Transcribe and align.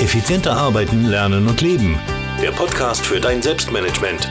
Effizienter 0.00 0.56
arbeiten, 0.56 1.04
lernen 1.04 1.46
und 1.46 1.60
leben. 1.60 2.00
Der 2.40 2.52
Podcast 2.52 3.04
für 3.04 3.20
dein 3.20 3.42
Selbstmanagement. 3.42 4.30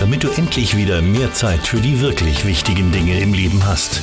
Damit 0.00 0.24
du 0.24 0.30
endlich 0.30 0.78
wieder 0.78 1.02
mehr 1.02 1.30
Zeit 1.34 1.66
für 1.66 1.76
die 1.76 2.00
wirklich 2.00 2.46
wichtigen 2.46 2.90
Dinge 2.90 3.20
im 3.20 3.34
Leben 3.34 3.66
hast. 3.66 4.00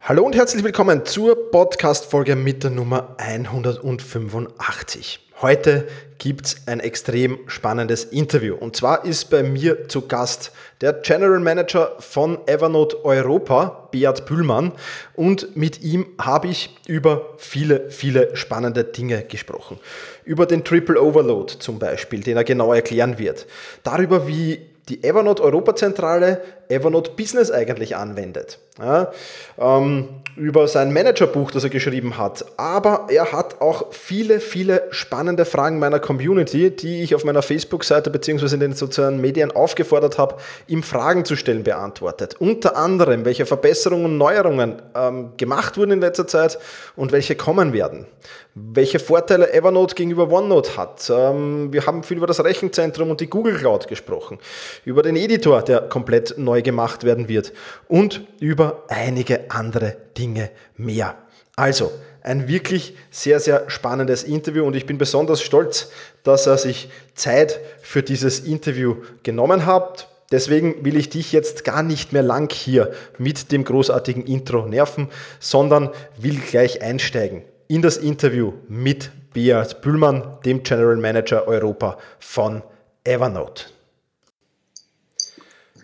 Hallo 0.00 0.24
und 0.24 0.34
herzlich 0.34 0.64
willkommen 0.64 1.04
zur 1.04 1.50
Podcast-Folge 1.50 2.34
mit 2.34 2.64
der 2.64 2.70
Nummer 2.70 3.14
185. 3.18 5.20
Heute 5.42 5.88
gibt 6.18 6.46
es 6.46 6.56
ein 6.66 6.78
extrem 6.78 7.36
spannendes 7.48 8.04
Interview. 8.04 8.54
Und 8.54 8.76
zwar 8.76 9.04
ist 9.04 9.28
bei 9.28 9.42
mir 9.42 9.88
zu 9.88 10.06
Gast 10.06 10.52
der 10.80 10.92
General 10.92 11.40
Manager 11.40 11.96
von 11.98 12.38
Evernote 12.46 13.04
Europa, 13.04 13.88
Beat 13.90 14.24
Bühlmann. 14.24 14.70
Und 15.14 15.56
mit 15.56 15.82
ihm 15.82 16.06
habe 16.20 16.46
ich 16.46 16.78
über 16.86 17.34
viele, 17.38 17.90
viele 17.90 18.36
spannende 18.36 18.84
Dinge 18.84 19.22
gesprochen. 19.22 19.80
Über 20.24 20.46
den 20.46 20.62
Triple 20.62 21.02
Overload 21.02 21.54
zum 21.58 21.80
Beispiel, 21.80 22.20
den 22.20 22.36
er 22.36 22.44
genau 22.44 22.72
erklären 22.72 23.18
wird. 23.18 23.48
Darüber, 23.82 24.28
wie 24.28 24.60
die 24.88 25.02
Evernote 25.02 25.42
Europazentrale 25.42 26.40
Evernote 26.68 27.12
Business 27.16 27.50
eigentlich 27.50 27.96
anwendet. 27.96 28.58
Ja, 28.78 29.12
ähm, 29.58 30.08
über 30.34 30.66
sein 30.66 30.94
Managerbuch, 30.94 31.50
das 31.50 31.64
er 31.64 31.68
geschrieben 31.68 32.16
hat. 32.16 32.46
Aber 32.56 33.06
er 33.10 33.32
hat 33.32 33.60
auch 33.60 33.92
viele, 33.92 34.40
viele 34.40 34.84
spannende 34.90 35.44
Fragen 35.44 35.78
meiner 35.78 36.00
Community, 36.00 36.70
die 36.70 37.02
ich 37.02 37.14
auf 37.14 37.24
meiner 37.24 37.42
Facebook-Seite 37.42 38.08
bzw. 38.08 38.54
in 38.54 38.60
den 38.60 38.72
sozialen 38.72 39.20
Medien 39.20 39.50
aufgefordert 39.50 40.16
habe, 40.16 40.36
ihm 40.68 40.82
Fragen 40.82 41.26
zu 41.26 41.36
stellen, 41.36 41.64
beantwortet. 41.64 42.36
Unter 42.38 42.76
anderem, 42.76 43.26
welche 43.26 43.44
Verbesserungen 43.44 44.06
und 44.06 44.16
Neuerungen 44.16 44.80
ähm, 44.94 45.32
gemacht 45.36 45.76
wurden 45.76 45.92
in 45.92 46.00
letzter 46.00 46.26
Zeit 46.26 46.58
und 46.96 47.12
welche 47.12 47.36
kommen 47.36 47.74
werden. 47.74 48.06
Welche 48.54 48.98
Vorteile 48.98 49.52
Evernote 49.52 49.94
gegenüber 49.94 50.30
OneNote 50.30 50.76
hat. 50.78 51.10
Ähm, 51.10 51.72
wir 51.72 51.86
haben 51.86 52.04
viel 52.04 52.16
über 52.16 52.26
das 52.26 52.42
Rechenzentrum 52.42 53.10
und 53.10 53.20
die 53.20 53.28
Google 53.28 53.56
Cloud 53.56 53.86
gesprochen. 53.86 54.38
Über 54.86 55.02
den 55.02 55.16
Editor, 55.16 55.62
der 55.62 55.82
komplett 55.82 56.38
neu 56.38 56.61
gemacht 56.62 57.04
werden 57.04 57.28
wird. 57.28 57.52
Und 57.88 58.26
über 58.40 58.84
einige 58.88 59.50
andere 59.50 59.96
Dinge 60.16 60.50
mehr. 60.76 61.16
Also, 61.56 61.92
ein 62.22 62.48
wirklich 62.48 62.96
sehr, 63.10 63.40
sehr 63.40 63.68
spannendes 63.68 64.22
Interview 64.22 64.64
und 64.64 64.76
ich 64.76 64.86
bin 64.86 64.96
besonders 64.98 65.42
stolz, 65.42 65.90
dass 66.22 66.46
er 66.46 66.56
sich 66.56 66.88
Zeit 67.14 67.60
für 67.82 68.02
dieses 68.02 68.40
Interview 68.40 68.96
genommen 69.22 69.66
hat. 69.66 70.08
Deswegen 70.30 70.84
will 70.84 70.96
ich 70.96 71.10
dich 71.10 71.32
jetzt 71.32 71.64
gar 71.64 71.82
nicht 71.82 72.12
mehr 72.12 72.22
lang 72.22 72.50
hier 72.52 72.92
mit 73.18 73.52
dem 73.52 73.64
großartigen 73.64 74.24
Intro 74.24 74.66
nerven, 74.66 75.08
sondern 75.40 75.90
will 76.16 76.38
gleich 76.38 76.80
einsteigen 76.80 77.42
in 77.68 77.82
das 77.82 77.96
Interview 77.96 78.52
mit 78.68 79.10
Beat 79.32 79.80
Bühlmann, 79.80 80.38
dem 80.44 80.62
General 80.62 80.96
Manager 80.96 81.48
Europa 81.48 81.98
von 82.18 82.62
Evernote. 83.04 83.64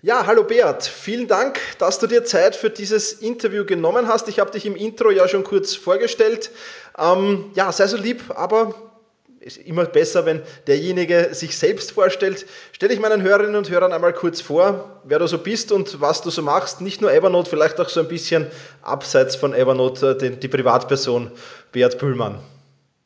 Ja, 0.01 0.27
hallo 0.27 0.45
Beat, 0.45 0.85
vielen 0.85 1.27
Dank, 1.27 1.59
dass 1.81 1.99
du 1.99 2.07
dir 2.07 2.25
Zeit 2.25 2.55
für 2.55 2.71
dieses 2.71 3.15
Interview 3.15 3.65
genommen 3.65 4.07
hast. 4.07 4.29
Ich 4.29 4.39
habe 4.39 4.53
dich 4.53 4.65
im 4.65 4.77
Intro 4.77 5.11
ja 5.11 5.27
schon 5.27 5.43
kurz 5.43 5.75
vorgestellt. 5.75 6.53
Ähm, 6.97 7.47
ja, 7.55 7.73
sei 7.73 7.89
so 7.89 7.97
lieb, 7.97 8.23
aber 8.29 8.77
ist 9.41 9.57
immer 9.57 9.87
besser, 9.87 10.25
wenn 10.25 10.43
derjenige 10.69 11.31
sich 11.33 11.59
selbst 11.59 11.91
vorstellt. 11.91 12.47
Stell 12.71 12.91
dich 12.91 13.01
meinen 13.01 13.23
Hörerinnen 13.23 13.57
und 13.57 13.71
Hörern 13.71 13.93
einmal 13.93 14.13
kurz 14.13 14.41
vor, 14.41 15.01
wer 15.03 15.19
du 15.19 15.27
so 15.27 15.39
bist 15.39 15.73
und 15.73 16.01
was 16.01 16.23
du 16.23 16.31
so 16.31 16.43
machst. 16.43 16.81
Nicht 16.81 17.01
nur 17.01 17.13
Evernote, 17.13 17.51
vielleicht 17.51 17.81
auch 17.81 17.89
so 17.89 17.99
ein 17.99 18.07
bisschen 18.07 18.47
abseits 18.83 19.35
von 19.35 19.53
Evernote, 19.53 20.17
äh, 20.23 20.31
die, 20.31 20.47
Privatperson 20.47 21.33
Beat 21.73 21.99
Bühlmann. 21.99 22.39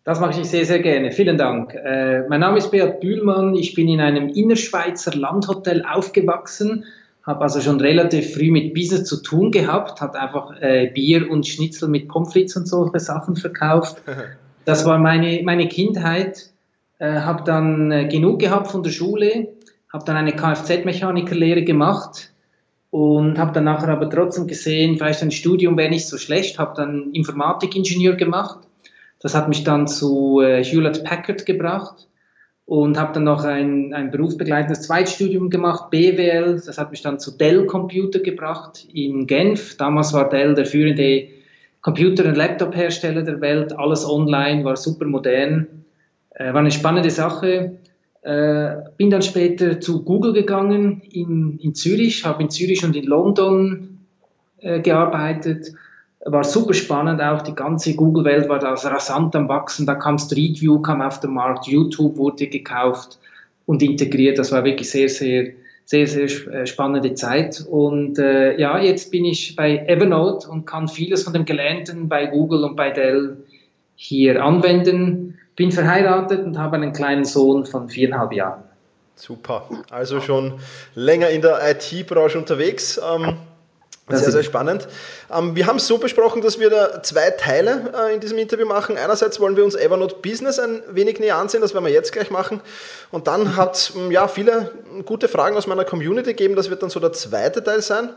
Das 0.04 0.18
mache 0.18 0.40
ich 0.40 0.48
sehr, 0.48 0.66
sehr 0.66 0.80
gerne. 0.80 1.12
Vielen 1.12 1.38
Dank. 1.38 1.74
Äh, 1.74 2.26
mein 2.28 2.40
Name 2.40 2.58
ist 2.58 2.72
Beat 2.72 3.00
Bühlmann. 3.00 3.54
Ich 3.54 3.74
bin 3.74 3.88
in 3.88 4.00
einem 4.00 4.28
Innerschweizer 4.28 5.14
Landhotel 5.14 5.84
aufgewachsen, 5.84 6.84
habe 7.22 7.42
also 7.42 7.60
schon 7.60 7.80
relativ 7.80 8.34
früh 8.34 8.50
mit 8.50 8.74
Business 8.74 9.04
zu 9.04 9.22
tun 9.22 9.52
gehabt, 9.52 10.00
hat 10.00 10.16
einfach 10.16 10.60
äh, 10.60 10.90
Bier 10.92 11.30
und 11.30 11.46
Schnitzel 11.46 11.88
mit 11.88 12.08
Pommes 12.08 12.32
frites 12.32 12.56
und 12.56 12.66
solche 12.66 12.98
Sachen 13.00 13.36
verkauft. 13.36 14.02
Das 14.64 14.84
war 14.84 14.96
meine, 14.96 15.42
meine 15.42 15.66
Kindheit. 15.66 16.52
Äh, 17.00 17.22
habe 17.22 17.42
dann 17.42 17.90
äh, 17.90 18.06
genug 18.06 18.38
gehabt 18.38 18.68
von 18.68 18.84
der 18.84 18.92
Schule, 18.92 19.48
habe 19.92 20.04
dann 20.04 20.14
eine 20.14 20.30
Kfz-Mechanikerlehre 20.36 21.64
gemacht 21.64 22.30
und 22.92 23.38
habe 23.38 23.50
dann 23.50 23.64
nachher 23.64 23.88
aber 23.88 24.08
trotzdem 24.08 24.46
gesehen, 24.46 24.98
vielleicht 24.98 25.20
ein 25.20 25.32
Studium 25.32 25.76
wäre 25.76 25.90
nicht 25.90 26.06
so 26.06 26.16
schlecht, 26.16 26.60
habe 26.60 26.74
dann 26.76 27.10
Informatikingenieur 27.12 28.14
gemacht 28.14 28.60
das 29.22 29.34
hat 29.34 29.48
mich 29.48 29.62
dann 29.64 29.86
zu 29.86 30.40
äh, 30.40 30.62
Hewlett 30.64 31.04
Packard 31.04 31.46
gebracht 31.46 32.08
und 32.64 32.98
habe 32.98 33.12
dann 33.12 33.24
noch 33.24 33.44
ein, 33.44 33.94
ein 33.94 34.10
berufsbegleitendes 34.10 34.82
Zweitstudium 34.82 35.48
gemacht, 35.48 35.90
BWL. 35.90 36.60
Das 36.64 36.78
hat 36.78 36.90
mich 36.90 37.02
dann 37.02 37.20
zu 37.20 37.36
Dell 37.36 37.66
Computer 37.66 38.18
gebracht 38.18 38.86
in 38.92 39.26
Genf. 39.26 39.76
Damals 39.76 40.12
war 40.12 40.28
Dell 40.28 40.54
der 40.54 40.66
führende 40.66 41.28
Computer- 41.80 42.24
und 42.24 42.36
Laptop-Hersteller 42.36 43.22
der 43.22 43.40
Welt. 43.40 43.72
Alles 43.78 44.08
online, 44.08 44.64
war 44.64 44.76
super 44.76 45.04
modern. 45.04 45.84
Äh, 46.30 46.52
war 46.52 46.60
eine 46.60 46.70
spannende 46.70 47.10
Sache. 47.10 47.78
Äh, 48.22 48.74
bin 48.96 49.10
dann 49.10 49.22
später 49.22 49.80
zu 49.80 50.04
Google 50.04 50.32
gegangen 50.32 51.00
in, 51.10 51.58
in 51.58 51.74
Zürich, 51.74 52.24
habe 52.24 52.42
in 52.42 52.50
Zürich 52.50 52.84
und 52.84 52.94
in 52.96 53.04
London 53.04 53.98
äh, 54.58 54.80
gearbeitet 54.80 55.72
war 56.24 56.44
super 56.44 56.74
spannend, 56.74 57.20
auch 57.20 57.42
die 57.42 57.54
ganze 57.54 57.94
Google-Welt 57.94 58.48
war 58.48 58.58
da 58.58 58.74
rasant 58.74 59.34
am 59.34 59.48
Wachsen, 59.48 59.86
da 59.86 59.94
kam 59.94 60.18
Street 60.18 60.60
View, 60.60 60.80
kam 60.80 61.02
auf 61.02 61.20
den 61.20 61.32
Markt, 61.32 61.66
YouTube 61.66 62.16
wurde 62.16 62.46
gekauft 62.46 63.18
und 63.66 63.82
integriert, 63.82 64.38
das 64.38 64.52
war 64.52 64.64
wirklich 64.64 64.90
sehr, 64.90 65.08
sehr, 65.08 65.52
sehr, 65.84 66.06
sehr 66.06 66.24
äh, 66.52 66.66
spannende 66.66 67.14
Zeit. 67.14 67.64
Und 67.68 68.18
äh, 68.18 68.58
ja, 68.58 68.78
jetzt 68.78 69.10
bin 69.10 69.24
ich 69.24 69.56
bei 69.56 69.78
Evernote 69.86 70.48
und 70.48 70.64
kann 70.64 70.86
vieles 70.86 71.24
von 71.24 71.32
dem 71.32 71.44
Gelernten 71.44 72.08
bei 72.08 72.26
Google 72.26 72.64
und 72.64 72.76
bei 72.76 72.90
Dell 72.90 73.38
hier 73.96 74.44
anwenden, 74.44 75.38
bin 75.56 75.72
verheiratet 75.72 76.44
und 76.44 76.56
habe 76.56 76.76
einen 76.76 76.92
kleinen 76.92 77.24
Sohn 77.24 77.66
von 77.66 77.88
viereinhalb 77.88 78.32
Jahren. 78.32 78.62
Super, 79.16 79.68
also 79.90 80.20
schon 80.20 80.54
länger 80.94 81.28
in 81.30 81.42
der 81.42 81.58
IT-Branche 81.70 82.38
unterwegs. 82.38 83.00
Ähm 83.04 83.36
sehr, 84.18 84.32
sehr 84.32 84.42
spannend. 84.42 84.88
Ähm, 85.32 85.54
wir 85.56 85.66
haben 85.66 85.76
es 85.76 85.86
so 85.86 85.98
besprochen, 85.98 86.42
dass 86.42 86.58
wir 86.58 86.70
da 86.70 87.02
zwei 87.02 87.30
Teile 87.30 87.92
äh, 87.94 88.14
in 88.14 88.20
diesem 88.20 88.38
Interview 88.38 88.66
machen. 88.66 88.96
Einerseits 88.96 89.40
wollen 89.40 89.56
wir 89.56 89.64
uns 89.64 89.74
Evernote 89.74 90.16
Business 90.22 90.58
ein 90.58 90.82
wenig 90.90 91.20
näher 91.20 91.36
ansehen, 91.36 91.60
das 91.60 91.74
werden 91.74 91.84
wir 91.84 91.92
jetzt 91.92 92.12
gleich 92.12 92.30
machen. 92.30 92.60
Und 93.10 93.26
dann 93.26 93.56
hat 93.56 93.76
es 93.76 93.92
ähm, 93.96 94.10
ja, 94.10 94.28
viele 94.28 94.70
gute 95.04 95.28
Fragen 95.28 95.56
aus 95.56 95.66
meiner 95.66 95.84
Community 95.84 96.30
gegeben, 96.30 96.56
das 96.56 96.70
wird 96.70 96.82
dann 96.82 96.90
so 96.90 97.00
der 97.00 97.12
zweite 97.12 97.62
Teil 97.62 97.82
sein. 97.82 98.10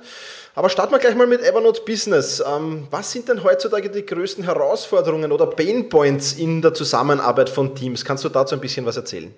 Aber 0.55 0.69
starten 0.69 0.93
wir 0.93 0.99
gleich 0.99 1.15
mal 1.15 1.27
mit 1.27 1.41
Evernote 1.41 1.81
Business. 1.85 2.41
Ähm, 2.45 2.87
was 2.89 3.11
sind 3.11 3.27
denn 3.27 3.43
heutzutage 3.43 3.89
die 3.89 4.05
größten 4.05 4.45
Herausforderungen 4.45 5.31
oder 5.31 5.47
Painpoints 5.47 6.33
in 6.33 6.61
der 6.61 6.73
Zusammenarbeit 6.73 7.49
von 7.49 7.75
Teams? 7.75 8.05
Kannst 8.05 8.23
du 8.23 8.29
dazu 8.29 8.55
ein 8.55 8.61
bisschen 8.61 8.85
was 8.85 8.95
erzählen? 8.95 9.33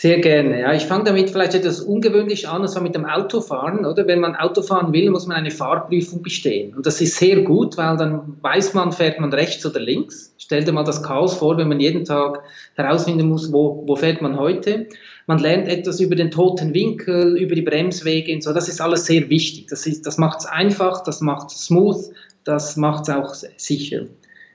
Sehr 0.00 0.20
gerne. 0.20 0.62
Ja, 0.62 0.72
ich 0.72 0.86
fange 0.86 1.04
damit 1.04 1.28
vielleicht 1.28 1.54
etwas 1.54 1.82
ungewöhnlich 1.82 2.48
an, 2.48 2.62
und 2.62 2.68
zwar 2.68 2.82
mit 2.82 2.94
dem 2.94 3.04
Autofahren. 3.04 3.84
Oder 3.84 4.06
wenn 4.06 4.20
man 4.20 4.34
Autofahren 4.34 4.94
will, 4.94 5.10
muss 5.10 5.26
man 5.26 5.36
eine 5.36 5.50
Fahrprüfung 5.50 6.22
bestehen. 6.22 6.74
Und 6.74 6.86
das 6.86 7.02
ist 7.02 7.18
sehr 7.18 7.42
gut, 7.42 7.76
weil 7.76 7.98
dann 7.98 8.38
weiß 8.40 8.72
man, 8.72 8.92
fährt 8.92 9.20
man 9.20 9.30
rechts 9.30 9.66
oder 9.66 9.78
links. 9.78 10.34
Stell 10.38 10.64
dir 10.64 10.72
mal 10.72 10.84
das 10.84 11.02
Chaos 11.02 11.34
vor, 11.34 11.58
wenn 11.58 11.68
man 11.68 11.80
jeden 11.80 12.06
Tag 12.06 12.42
herausfinden 12.76 13.28
muss, 13.28 13.52
wo, 13.52 13.84
wo 13.86 13.94
fährt 13.94 14.22
man 14.22 14.38
heute. 14.38 14.86
Man 15.26 15.38
lernt 15.38 15.68
etwas 15.68 16.00
über 16.00 16.16
den 16.16 16.30
toten 16.30 16.72
Winkel, 16.72 17.36
über 17.36 17.54
die 17.54 17.60
Bremswege 17.60 18.32
und 18.32 18.42
so. 18.42 18.54
Das 18.54 18.70
ist 18.70 18.80
alles 18.80 19.04
sehr 19.04 19.28
wichtig. 19.28 19.66
Das, 19.68 19.86
ist, 19.86 20.06
das 20.06 20.16
macht 20.16 20.40
es 20.40 20.46
einfach, 20.46 21.04
das 21.04 21.20
macht 21.20 21.50
es 21.50 21.66
smooth, 21.66 22.06
das 22.44 22.78
macht 22.78 23.06
es 23.06 23.14
auch 23.14 23.34
sicher. 23.34 24.06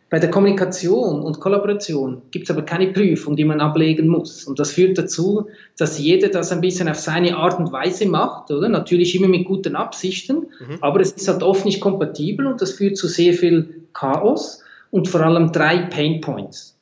Bei 0.10 0.20
der 0.20 0.30
Kommunikation 0.30 1.22
und 1.22 1.40
Kollaboration 1.40 2.22
gibt 2.30 2.46
es 2.46 2.52
aber 2.52 2.62
keine 2.62 2.94
Prüfung, 2.94 3.36
die 3.36 3.44
man 3.44 3.60
ablegen 3.60 4.08
muss. 4.08 4.46
Und 4.46 4.60
das 4.60 4.72
führt 4.72 4.98
dazu, 5.00 5.48
dass 5.78 5.98
jeder 5.98 6.30
das 6.30 6.52
ein 6.52 6.62
bisschen 6.62 6.88
auf 6.88 7.00
seine 7.00 7.36
Art 7.38 7.60
und 7.60 7.72
Weise 7.72 8.06
macht, 8.06 8.52
oder? 8.52 8.70
Natürlich 8.70 9.16
immer 9.16 9.28
mit 9.28 9.46
guten 9.46 9.76
Absichten, 9.76 10.48
mhm. 10.60 10.78
aber 10.82 11.00
es 11.00 11.12
ist 11.12 11.28
halt 11.28 11.42
oft 11.42 11.66
nicht 11.66 11.82
kompatibel 11.82 12.46
und 12.46 12.62
das 12.62 12.74
führt 12.74 12.98
zu 12.98 13.08
sehr 13.08 13.34
viel 13.34 13.88
Chaos 13.94 14.64
und 14.92 15.08
vor 15.08 15.22
allem 15.22 15.52
drei 15.52 15.80
Pain 15.80 16.22
Points. 16.22 16.78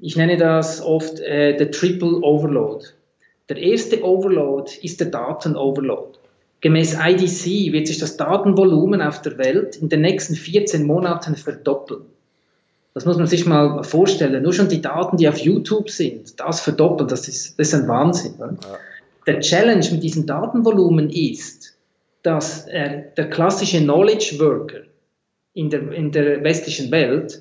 Ich 0.00 0.16
nenne 0.16 0.36
das 0.36 0.80
oft 0.80 1.18
äh, 1.18 1.56
der 1.56 1.72
Triple 1.72 2.20
Overload. 2.20 2.84
Der 3.48 3.56
erste 3.56 4.04
Overload 4.04 4.70
ist 4.82 5.00
der 5.00 5.08
Datenoverload. 5.08 6.18
Gemäß 6.60 6.96
IDC 7.00 7.72
wird 7.72 7.88
sich 7.88 7.98
das 7.98 8.16
Datenvolumen 8.16 9.02
auf 9.02 9.20
der 9.22 9.36
Welt 9.38 9.76
in 9.76 9.88
den 9.88 10.02
nächsten 10.02 10.34
14 10.34 10.86
Monaten 10.86 11.34
verdoppeln. 11.34 12.02
Das 12.98 13.06
muss 13.06 13.16
man 13.16 13.28
sich 13.28 13.46
mal 13.46 13.84
vorstellen. 13.84 14.42
Nur 14.42 14.52
schon 14.52 14.68
die 14.68 14.82
Daten, 14.82 15.18
die 15.18 15.28
auf 15.28 15.38
YouTube 15.38 15.88
sind, 15.88 16.40
das 16.40 16.60
verdoppelt, 16.60 17.12
das 17.12 17.28
ist, 17.28 17.56
das 17.56 17.68
ist 17.68 17.74
ein 17.74 17.86
Wahnsinn. 17.86 18.34
Ja. 18.40 18.56
Der 19.24 19.38
Challenge 19.38 19.86
mit 19.92 20.02
diesem 20.02 20.26
Datenvolumen 20.26 21.08
ist, 21.08 21.76
dass 22.24 22.66
äh, 22.66 23.04
der 23.16 23.30
klassische 23.30 23.78
Knowledge 23.78 24.40
Worker 24.40 24.80
in 25.54 25.70
der, 25.70 25.92
in 25.92 26.10
der 26.10 26.42
westlichen 26.42 26.90
Welt, 26.90 27.40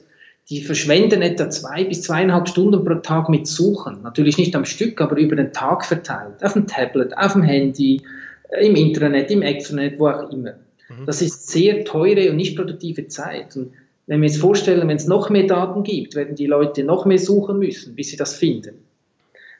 die 0.51 0.61
verschwenden 0.61 1.23
etwa 1.23 1.49
zwei 1.49 1.85
bis 1.85 2.03
zweieinhalb 2.03 2.47
Stunden 2.47 2.85
pro 2.85 2.93
Tag 2.93 3.27
mit 3.27 3.47
Suchen. 3.47 4.03
Natürlich 4.03 4.37
nicht 4.37 4.55
am 4.55 4.65
Stück, 4.65 5.01
aber 5.01 5.17
über 5.17 5.35
den 5.35 5.53
Tag 5.53 5.85
verteilt. 5.85 6.43
Auf 6.43 6.53
dem 6.53 6.67
Tablet, 6.67 7.17
auf 7.17 7.33
dem 7.33 7.41
Handy, 7.41 8.03
äh, 8.49 8.67
im 8.67 8.75
Intranet, 8.75 9.31
im 9.31 9.41
Extranet, 9.41 9.97
wo 9.97 10.07
auch 10.07 10.29
immer. 10.29 10.51
Mhm. 10.87 11.07
Das 11.07 11.23
ist 11.23 11.47
sehr 11.49 11.83
teure 11.83 12.29
und 12.29 12.35
nicht 12.35 12.55
produktive 12.55 13.07
Zeit. 13.07 13.55
Und 13.55 13.71
wenn 14.07 14.21
wir 14.21 14.27
jetzt 14.27 14.39
vorstellen, 14.39 14.87
wenn 14.87 14.95
es 14.95 15.07
noch 15.07 15.29
mehr 15.29 15.45
Daten 15.45 15.83
gibt, 15.83 16.15
werden 16.15 16.35
die 16.35 16.47
Leute 16.47 16.83
noch 16.83 17.05
mehr 17.05 17.19
suchen 17.19 17.59
müssen, 17.59 17.95
bis 17.95 18.09
sie 18.09 18.17
das 18.17 18.35
finden. 18.35 18.85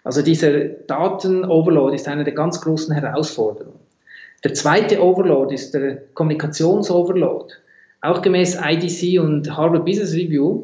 Also 0.03 0.21
dieser 0.21 0.59
Daten-Overload 0.59 1.93
ist 1.93 2.07
eine 2.07 2.23
der 2.23 2.33
ganz 2.33 2.61
großen 2.61 2.95
Herausforderungen. 2.95 3.79
Der 4.43 4.53
zweite 4.53 5.03
Overload 5.03 5.53
ist 5.53 5.73
der 5.73 5.97
Kommunikations-Overload. 6.13 7.53
Auch 8.01 8.21
gemäß 8.21 8.57
IDC 8.63 9.19
und 9.19 9.55
Harvard 9.55 9.85
Business 9.85 10.13
Review 10.13 10.63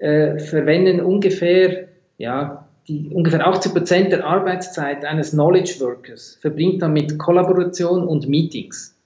äh, 0.00 0.38
verwenden 0.38 1.00
ungefähr, 1.00 1.88
ja, 2.18 2.68
die, 2.88 3.08
ungefähr 3.08 3.46
80 3.46 3.72
Prozent 3.72 4.12
der 4.12 4.26
Arbeitszeit 4.26 5.04
eines 5.04 5.30
Knowledge 5.30 5.76
Workers 5.80 6.38
verbringt 6.40 6.80
man 6.80 6.92
mit 6.92 7.18
Kollaboration 7.18 8.06
und 8.06 8.28
Meetings. 8.28 8.97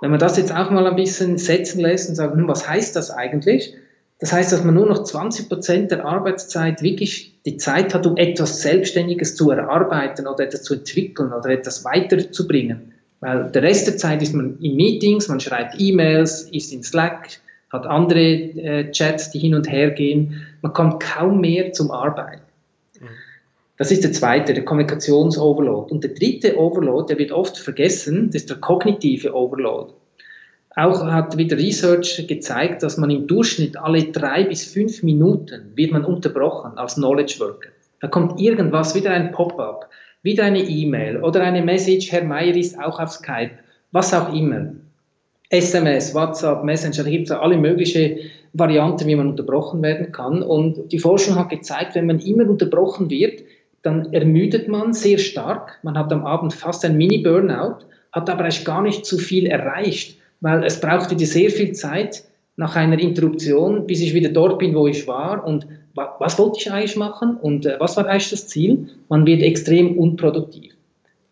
Wenn 0.00 0.10
man 0.10 0.20
das 0.20 0.36
jetzt 0.36 0.54
auch 0.54 0.70
mal 0.70 0.86
ein 0.86 0.96
bisschen 0.96 1.38
setzen 1.38 1.80
lässt 1.80 2.08
und 2.08 2.14
sagt, 2.14 2.34
hm, 2.34 2.46
was 2.48 2.68
heißt 2.68 2.94
das 2.94 3.10
eigentlich? 3.10 3.74
Das 4.20 4.32
heißt, 4.32 4.52
dass 4.52 4.64
man 4.64 4.74
nur 4.74 4.86
noch 4.86 5.04
20 5.04 5.48
Prozent 5.48 5.90
der 5.90 6.04
Arbeitszeit 6.04 6.82
wirklich 6.82 7.34
die 7.46 7.56
Zeit 7.56 7.94
hat, 7.94 8.06
um 8.06 8.16
etwas 8.16 8.62
Selbstständiges 8.62 9.36
zu 9.36 9.50
erarbeiten 9.50 10.26
oder 10.26 10.44
etwas 10.44 10.64
zu 10.64 10.74
entwickeln 10.74 11.32
oder 11.32 11.50
etwas 11.50 11.84
weiterzubringen. 11.84 12.94
Weil 13.20 13.50
der 13.50 13.62
Rest 13.62 13.86
der 13.86 13.96
Zeit 13.96 14.22
ist 14.22 14.34
man 14.34 14.58
in 14.60 14.76
Meetings, 14.76 15.28
man 15.28 15.40
schreibt 15.40 15.80
E-Mails, 15.80 16.42
ist 16.52 16.72
in 16.72 16.82
Slack, 16.82 17.28
hat 17.70 17.86
andere 17.86 18.20
äh, 18.20 18.90
Chats, 18.92 19.30
die 19.30 19.38
hin 19.38 19.54
und 19.54 19.70
her 19.70 19.90
gehen. 19.90 20.46
Man 20.62 20.72
kommt 20.72 21.00
kaum 21.00 21.40
mehr 21.40 21.72
zum 21.72 21.90
Arbeiten. 21.90 22.42
Das 23.78 23.92
ist 23.92 24.02
der 24.02 24.12
zweite, 24.12 24.54
der 24.54 24.64
Kommunikations-Overload. 24.64 25.92
Und 25.92 26.02
der 26.02 26.10
dritte 26.10 26.58
Overload, 26.58 27.06
der 27.08 27.18
wird 27.18 27.30
oft 27.30 27.56
vergessen, 27.56 28.26
das 28.26 28.42
ist 28.42 28.50
der 28.50 28.56
kognitive 28.56 29.32
Overload. 29.32 29.92
Auch 30.74 31.04
hat 31.06 31.36
wieder 31.36 31.56
Research 31.56 32.24
gezeigt, 32.26 32.82
dass 32.82 32.98
man 32.98 33.10
im 33.10 33.26
Durchschnitt 33.28 33.76
alle 33.76 34.02
drei 34.04 34.44
bis 34.44 34.64
fünf 34.64 35.02
Minuten 35.04 35.72
wird 35.76 35.92
man 35.92 36.04
unterbrochen 36.04 36.76
als 36.76 36.94
Knowledge 36.94 37.36
Worker. 37.38 37.70
Da 38.00 38.08
kommt 38.08 38.40
irgendwas, 38.40 38.94
wieder 38.94 39.10
ein 39.10 39.32
Pop-up, 39.32 39.88
wieder 40.22 40.44
eine 40.44 40.60
E-Mail 40.60 41.22
oder 41.22 41.42
eine 41.42 41.62
Message, 41.62 42.10
Herr 42.12 42.24
Meier 42.24 42.56
ist 42.56 42.78
auch 42.78 42.98
auf 43.00 43.10
Skype, 43.10 43.52
was 43.92 44.12
auch 44.12 44.32
immer. 44.32 44.72
SMS, 45.50 46.14
WhatsApp, 46.14 46.62
Messenger, 46.64 47.04
da 47.04 47.10
gibt 47.10 47.30
es 47.30 47.32
alle 47.32 47.56
möglichen 47.56 48.18
Varianten, 48.52 49.06
wie 49.06 49.16
man 49.16 49.30
unterbrochen 49.30 49.82
werden 49.82 50.12
kann. 50.12 50.42
Und 50.42 50.92
die 50.92 50.98
Forschung 50.98 51.36
hat 51.36 51.48
gezeigt, 51.48 51.94
wenn 51.94 52.06
man 52.06 52.18
immer 52.18 52.48
unterbrochen 52.48 53.08
wird, 53.08 53.42
dann 53.82 54.12
ermüdet 54.12 54.68
man 54.68 54.92
sehr 54.92 55.18
stark. 55.18 55.78
Man 55.82 55.96
hat 55.96 56.12
am 56.12 56.26
Abend 56.26 56.52
fast 56.52 56.84
ein 56.84 56.96
Mini-Burnout, 56.96 57.84
hat 58.12 58.30
aber 58.30 58.42
eigentlich 58.42 58.64
gar 58.64 58.82
nicht 58.82 59.06
zu 59.06 59.18
viel 59.18 59.46
erreicht, 59.46 60.18
weil 60.40 60.64
es 60.64 60.80
braucht 60.80 61.10
wieder 61.10 61.26
sehr 61.26 61.50
viel 61.50 61.72
Zeit 61.72 62.24
nach 62.56 62.74
einer 62.74 62.98
Interruption, 62.98 63.86
bis 63.86 64.00
ich 64.00 64.14
wieder 64.14 64.30
dort 64.30 64.58
bin, 64.58 64.74
wo 64.74 64.86
ich 64.88 65.06
war 65.06 65.46
und 65.46 65.66
was 65.94 66.38
wollte 66.38 66.58
ich 66.60 66.70
eigentlich 66.70 66.96
machen 66.96 67.36
und 67.36 67.66
äh, 67.66 67.76
was 67.78 67.96
war 67.96 68.06
eigentlich 68.06 68.30
das 68.30 68.46
Ziel? 68.46 68.88
Man 69.08 69.26
wird 69.26 69.42
extrem 69.42 69.98
unproduktiv. 69.98 70.72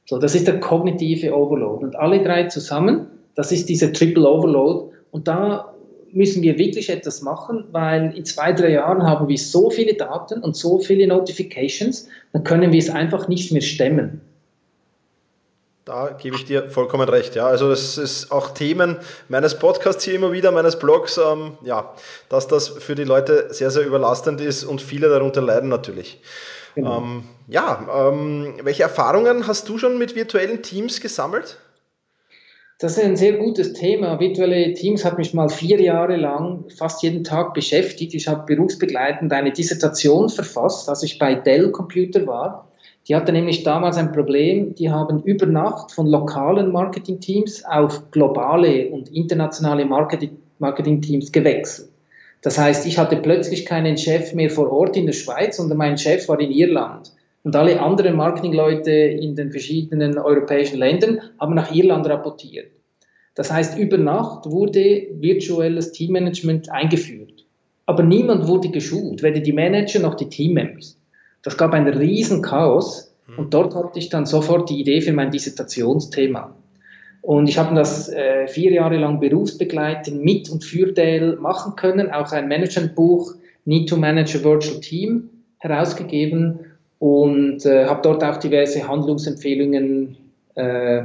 So, 0.06 0.18
das 0.18 0.34
ist 0.34 0.46
der 0.46 0.60
kognitive 0.60 1.36
Overload. 1.36 1.84
Und 1.84 1.96
alle 1.96 2.22
drei 2.22 2.44
zusammen, 2.44 3.06
das 3.34 3.52
ist 3.52 3.68
dieser 3.68 3.92
Triple 3.92 4.28
Overload. 4.28 4.92
Und 5.10 5.28
da 5.28 5.74
müssen 6.16 6.42
wir 6.42 6.58
wirklich 6.58 6.88
etwas 6.88 7.22
machen, 7.22 7.64
weil 7.72 8.16
in 8.16 8.24
zwei, 8.24 8.52
drei 8.52 8.70
Jahren 8.70 9.02
haben 9.02 9.28
wir 9.28 9.38
so 9.38 9.70
viele 9.70 9.94
Daten 9.94 10.40
und 10.40 10.56
so 10.56 10.78
viele 10.78 11.06
Notifications, 11.06 12.08
dann 12.32 12.42
können 12.42 12.72
wir 12.72 12.78
es 12.78 12.90
einfach 12.90 13.28
nicht 13.28 13.52
mehr 13.52 13.62
stemmen. 13.62 14.22
Da 15.84 16.16
gebe 16.20 16.34
ich 16.34 16.44
dir 16.44 16.68
vollkommen 16.68 17.08
recht. 17.08 17.36
Ja, 17.36 17.46
also 17.46 17.70
es 17.70 17.96
ist 17.96 18.32
auch 18.32 18.50
Themen 18.50 18.96
meines 19.28 19.56
Podcasts 19.56 20.02
hier 20.02 20.14
immer 20.14 20.32
wieder, 20.32 20.50
meines 20.50 20.80
Blogs, 20.80 21.16
ähm, 21.16 21.52
ja, 21.62 21.94
dass 22.28 22.48
das 22.48 22.68
für 22.68 22.96
die 22.96 23.04
Leute 23.04 23.48
sehr, 23.50 23.70
sehr 23.70 23.86
überlastend 23.86 24.40
ist 24.40 24.64
und 24.64 24.82
viele 24.82 25.08
darunter 25.08 25.42
leiden 25.42 25.68
natürlich. 25.68 26.20
Genau. 26.74 26.98
Ähm, 26.98 27.24
ja, 27.46 28.10
ähm, 28.10 28.54
welche 28.62 28.82
Erfahrungen 28.82 29.46
hast 29.46 29.68
du 29.68 29.78
schon 29.78 29.96
mit 29.96 30.16
virtuellen 30.16 30.62
Teams 30.62 31.00
gesammelt? 31.00 31.58
Das 32.78 32.98
ist 32.98 33.04
ein 33.04 33.16
sehr 33.16 33.38
gutes 33.38 33.72
Thema. 33.72 34.20
Virtuelle 34.20 34.74
Teams 34.74 35.02
hat 35.02 35.16
mich 35.16 35.32
mal 35.32 35.48
vier 35.48 35.80
Jahre 35.80 36.16
lang 36.16 36.64
fast 36.76 37.02
jeden 37.02 37.24
Tag 37.24 37.54
beschäftigt. 37.54 38.12
Ich 38.12 38.28
habe 38.28 38.44
berufsbegleitend 38.44 39.32
eine 39.32 39.50
Dissertation 39.50 40.28
verfasst, 40.28 40.86
als 40.90 41.02
ich 41.02 41.18
bei 41.18 41.34
Dell 41.34 41.70
Computer 41.70 42.26
war. 42.26 42.70
Die 43.08 43.16
hatte 43.16 43.32
nämlich 43.32 43.62
damals 43.62 43.96
ein 43.96 44.12
Problem, 44.12 44.74
die 44.74 44.90
haben 44.90 45.22
über 45.22 45.46
Nacht 45.46 45.90
von 45.90 46.06
lokalen 46.06 46.70
Marketingteams 46.70 47.64
auf 47.64 48.10
globale 48.10 48.90
und 48.90 49.08
internationale 49.08 49.86
Marketing 49.86 50.36
Marketingteams 50.58 51.32
gewechselt. 51.32 51.88
Das 52.42 52.58
heißt, 52.58 52.86
ich 52.86 52.98
hatte 52.98 53.16
plötzlich 53.16 53.64
keinen 53.64 53.96
Chef 53.96 54.34
mehr 54.34 54.50
vor 54.50 54.70
Ort 54.70 54.96
in 54.96 55.06
der 55.06 55.14
Schweiz, 55.14 55.56
sondern 55.56 55.78
mein 55.78 55.96
Chef 55.96 56.28
war 56.28 56.38
in 56.40 56.50
Irland. 56.50 57.12
Und 57.46 57.54
alle 57.54 57.80
anderen 57.80 58.16
Marketingleute 58.16 58.90
in 58.90 59.36
den 59.36 59.52
verschiedenen 59.52 60.18
europäischen 60.18 60.80
Ländern 60.80 61.20
haben 61.38 61.54
nach 61.54 61.72
Irland 61.72 62.04
rapportiert. 62.08 62.72
Das 63.36 63.52
heißt, 63.52 63.78
über 63.78 63.98
Nacht 63.98 64.50
wurde 64.50 65.06
virtuelles 65.12 65.92
Teammanagement 65.92 66.72
eingeführt. 66.72 67.46
Aber 67.86 68.02
niemand 68.02 68.48
wurde 68.48 68.70
geschult, 68.70 69.22
weder 69.22 69.38
die 69.38 69.52
Manager 69.52 70.00
noch 70.00 70.16
die 70.16 70.28
Teammembers. 70.28 70.98
Das 71.44 71.56
gab 71.56 71.72
ein 71.72 71.86
riesen 71.86 72.42
Chaos 72.42 73.14
hm. 73.26 73.38
und 73.38 73.54
dort 73.54 73.76
hatte 73.76 74.00
ich 74.00 74.08
dann 74.08 74.26
sofort 74.26 74.68
die 74.68 74.80
Idee 74.80 75.00
für 75.00 75.12
mein 75.12 75.30
Dissertationsthema. 75.30 76.52
Und 77.22 77.48
ich 77.48 77.58
habe 77.58 77.76
das 77.76 78.08
äh, 78.08 78.48
vier 78.48 78.72
Jahre 78.72 78.96
lang 78.96 79.20
berufsbegleitend 79.20 80.20
mit 80.20 80.50
und 80.50 80.64
für 80.64 80.90
Dell 80.90 81.36
machen 81.36 81.76
können, 81.76 82.10
auch 82.10 82.32
ein 82.32 82.48
Managementbuch 82.48 83.36
Need 83.66 83.88
to 83.88 83.96
Manage 83.96 84.36
a 84.40 84.42
Virtual 84.42 84.80
Team 84.80 85.30
herausgegeben 85.58 86.72
und 86.98 87.64
äh, 87.66 87.86
habe 87.86 88.00
dort 88.02 88.24
auch 88.24 88.36
diverse 88.38 88.86
Handlungsempfehlungen 88.86 90.16
äh, 90.54 91.04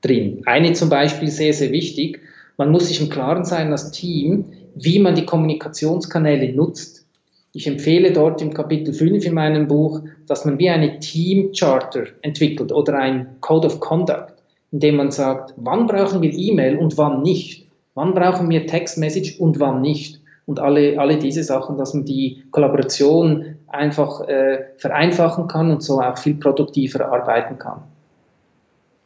drin. 0.00 0.42
Eine 0.46 0.72
zum 0.72 0.88
Beispiel 0.88 1.28
sehr, 1.28 1.52
sehr 1.52 1.72
wichtig, 1.72 2.20
man 2.58 2.72
muss 2.72 2.88
sich 2.88 3.00
im 3.00 3.08
Klaren 3.08 3.44
sein 3.44 3.70
als 3.70 3.92
Team, 3.92 4.46
wie 4.74 4.98
man 4.98 5.14
die 5.14 5.24
Kommunikationskanäle 5.24 6.52
nutzt. 6.52 7.06
Ich 7.52 7.68
empfehle 7.68 8.12
dort 8.12 8.42
im 8.42 8.52
Kapitel 8.52 8.92
5 8.92 9.24
in 9.24 9.34
meinem 9.34 9.68
Buch, 9.68 10.02
dass 10.26 10.44
man 10.44 10.58
wie 10.58 10.68
eine 10.68 10.98
Team 10.98 11.52
Charter 11.56 12.04
entwickelt 12.22 12.72
oder 12.72 12.98
ein 12.98 13.36
Code 13.40 13.68
of 13.68 13.78
Conduct, 13.78 14.34
in 14.72 14.80
dem 14.80 14.96
man 14.96 15.12
sagt, 15.12 15.54
wann 15.56 15.86
brauchen 15.86 16.20
wir 16.20 16.32
E-Mail 16.32 16.76
und 16.76 16.98
wann 16.98 17.22
nicht. 17.22 17.66
Wann 17.94 18.14
brauchen 18.14 18.50
wir 18.50 18.66
Text-Message 18.66 19.38
und 19.38 19.60
wann 19.60 19.80
nicht. 19.80 20.20
Und 20.44 20.58
alle, 20.58 20.98
alle 20.98 21.18
diese 21.18 21.44
Sachen, 21.44 21.78
dass 21.78 21.94
man 21.94 22.04
die 22.04 22.42
Kollaboration 22.50 23.57
einfach 23.68 24.26
äh, 24.28 24.66
vereinfachen 24.76 25.48
kann 25.48 25.70
und 25.70 25.82
so 25.82 26.00
auch 26.00 26.18
viel 26.18 26.34
produktiver 26.34 27.10
arbeiten 27.10 27.58
kann. 27.58 27.82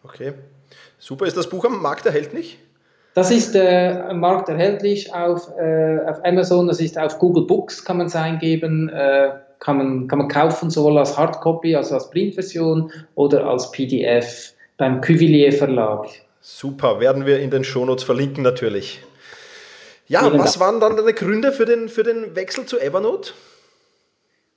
Okay, 0.04 0.33
super. 0.99 1.26
Ist 1.26 1.37
das 1.37 1.49
Buch 1.49 1.64
am 1.64 1.81
Markt 1.81 2.07
erhältlich? 2.07 2.59
Das 3.14 3.31
ist 3.31 3.54
äh, 3.54 4.02
am 4.09 4.21
Markt 4.21 4.49
erhältlich 4.49 5.12
auf, 5.12 5.50
äh, 5.59 5.99
auf 6.07 6.25
Amazon, 6.25 6.66
das 6.66 6.81
ist 6.81 6.99
auf 6.99 7.19
Google 7.19 7.45
Books, 7.45 7.85
kann 7.85 7.99
man 7.99 8.07
es 8.07 8.16
eingeben, 8.16 8.88
äh, 8.88 9.33
kann, 9.59 9.76
man, 9.76 10.09
kann 10.09 10.19
man 10.19 10.28
kaufen, 10.28 10.71
sowohl 10.71 10.99
als 10.99 11.19
Hardcopy, 11.19 11.76
also 11.76 11.95
als 11.95 12.09
Printversion 12.11 12.90
oder 13.14 13.45
als 13.47 13.71
PDF 13.71 14.54
beim 14.78 15.02
Cuvillier 15.02 15.52
Verlag. 15.52 16.07
Super, 16.40 17.00
werden 17.00 17.26
wir 17.26 17.38
in 17.40 17.50
den 17.50 17.64
Shownotes 17.64 18.02
verlinken 18.02 18.42
natürlich. 18.42 19.02
Ja, 20.09 20.31
was 20.37 20.59
waren 20.59 20.81
dann 20.81 20.97
deine 20.97 21.12
Gründe 21.12 21.52
für 21.52 21.66
den, 21.66 21.88
für 21.88 22.02
den 22.02 22.35
Wechsel 22.35 22.66
zu 22.66 22.81
Evernote? 22.81 23.33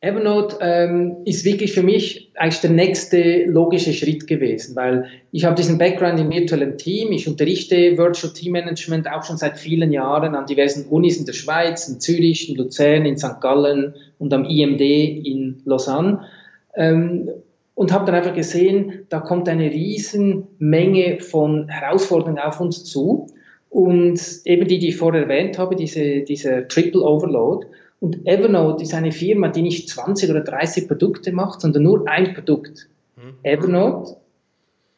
Evernote 0.05 0.57
ähm, 0.61 1.17
ist 1.25 1.45
wirklich 1.45 1.73
für 1.73 1.81
mich 1.81 2.31
eigentlich 2.35 2.61
der 2.61 2.69
nächste 2.69 3.45
logische 3.45 3.91
Schritt 3.91 4.27
gewesen, 4.27 4.75
weil 4.75 5.07
ich 5.31 5.45
habe 5.45 5.55
diesen 5.55 5.79
Background 5.79 6.19
im 6.19 6.29
virtuellen 6.29 6.77
Team, 6.77 7.11
ich 7.11 7.27
unterrichte 7.27 7.97
Virtual 7.97 8.31
Team 8.31 8.51
Management 8.51 9.09
auch 9.11 9.23
schon 9.23 9.37
seit 9.37 9.57
vielen 9.57 9.91
Jahren 9.91 10.35
an 10.35 10.45
diversen 10.45 10.85
Unis 10.85 11.17
in 11.17 11.25
der 11.25 11.33
Schweiz, 11.33 11.87
in 11.87 11.99
Zürich, 11.99 12.49
in 12.49 12.55
Luzern, 12.55 13.05
in 13.05 13.17
St. 13.17 13.41
Gallen 13.41 13.95
und 14.19 14.31
am 14.31 14.45
IMD 14.45 14.81
in 14.81 15.61
Lausanne. 15.65 16.21
Ähm, 16.75 17.29
und 17.73 17.91
habe 17.91 18.05
dann 18.05 18.15
einfach 18.15 18.35
gesehen, 18.35 19.05
da 19.09 19.19
kommt 19.19 19.49
eine 19.49 19.71
riesen 19.71 20.47
Menge 20.59 21.19
von 21.19 21.67
Herausforderungen 21.67 22.39
auf 22.39 22.61
uns 22.61 22.85
zu. 22.85 23.27
Und 23.69 24.21
eben 24.45 24.67
die, 24.67 24.79
die 24.79 24.89
ich 24.89 24.97
vorher 24.97 25.23
erwähnt 25.23 25.57
habe, 25.57 25.75
diese, 25.75 26.21
dieser 26.21 26.67
Triple 26.67 27.01
Overload. 27.01 27.67
Und 27.99 28.25
Evernote 28.27 28.83
ist 28.83 28.93
eine 28.93 29.11
Firma, 29.11 29.47
die 29.47 29.61
nicht 29.61 29.89
20 29.89 30.29
oder 30.29 30.41
30 30.41 30.87
Produkte 30.87 31.31
macht, 31.31 31.61
sondern 31.61 31.83
nur 31.83 32.07
ein 32.07 32.33
Produkt. 32.33 32.89
Mhm. 33.15 33.33
Evernote 33.43 34.17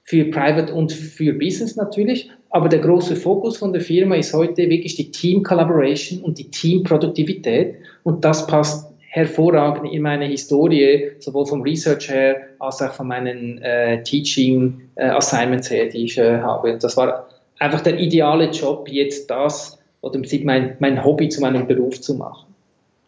für 0.03 0.25
Private 0.25 0.73
und 0.73 0.91
für 0.91 1.33
Business 1.33 1.75
natürlich. 1.75 2.29
Aber 2.49 2.69
der 2.69 2.79
große 2.79 3.15
Fokus 3.15 3.57
von 3.57 3.73
der 3.73 3.81
Firma 3.81 4.15
ist 4.15 4.33
heute 4.33 4.69
wirklich 4.69 4.95
die 4.95 5.11
Team 5.11 5.43
Collaboration 5.43 6.21
und 6.21 6.37
die 6.37 6.49
Team 6.49 6.83
Produktivität. 6.83 7.75
Und 8.03 8.23
das 8.23 8.47
passt 8.47 8.89
hervorragend 9.09 9.91
in 9.91 10.01
meine 10.01 10.25
Historie, 10.25 11.11
sowohl 11.19 11.45
vom 11.45 11.61
Research 11.61 12.09
her 12.09 12.37
als 12.59 12.81
auch 12.81 12.93
von 12.93 13.07
meinen 13.07 13.57
äh, 13.61 14.01
Teaching 14.03 14.81
äh, 14.95 15.05
Assignments 15.05 15.69
her, 15.69 15.87
die 15.87 16.05
ich 16.05 16.17
äh, 16.17 16.39
habe. 16.39 16.73
Und 16.73 16.83
das 16.83 16.95
war 16.97 17.27
einfach 17.59 17.81
der 17.81 17.99
ideale 17.99 18.49
Job, 18.51 18.87
jetzt 18.89 19.29
das 19.29 19.77
oder 20.01 20.21
mein, 20.43 20.77
mein 20.79 21.03
Hobby 21.03 21.29
zu 21.29 21.41
meinem 21.41 21.67
Beruf 21.67 21.99
zu 21.99 22.15
machen. 22.15 22.53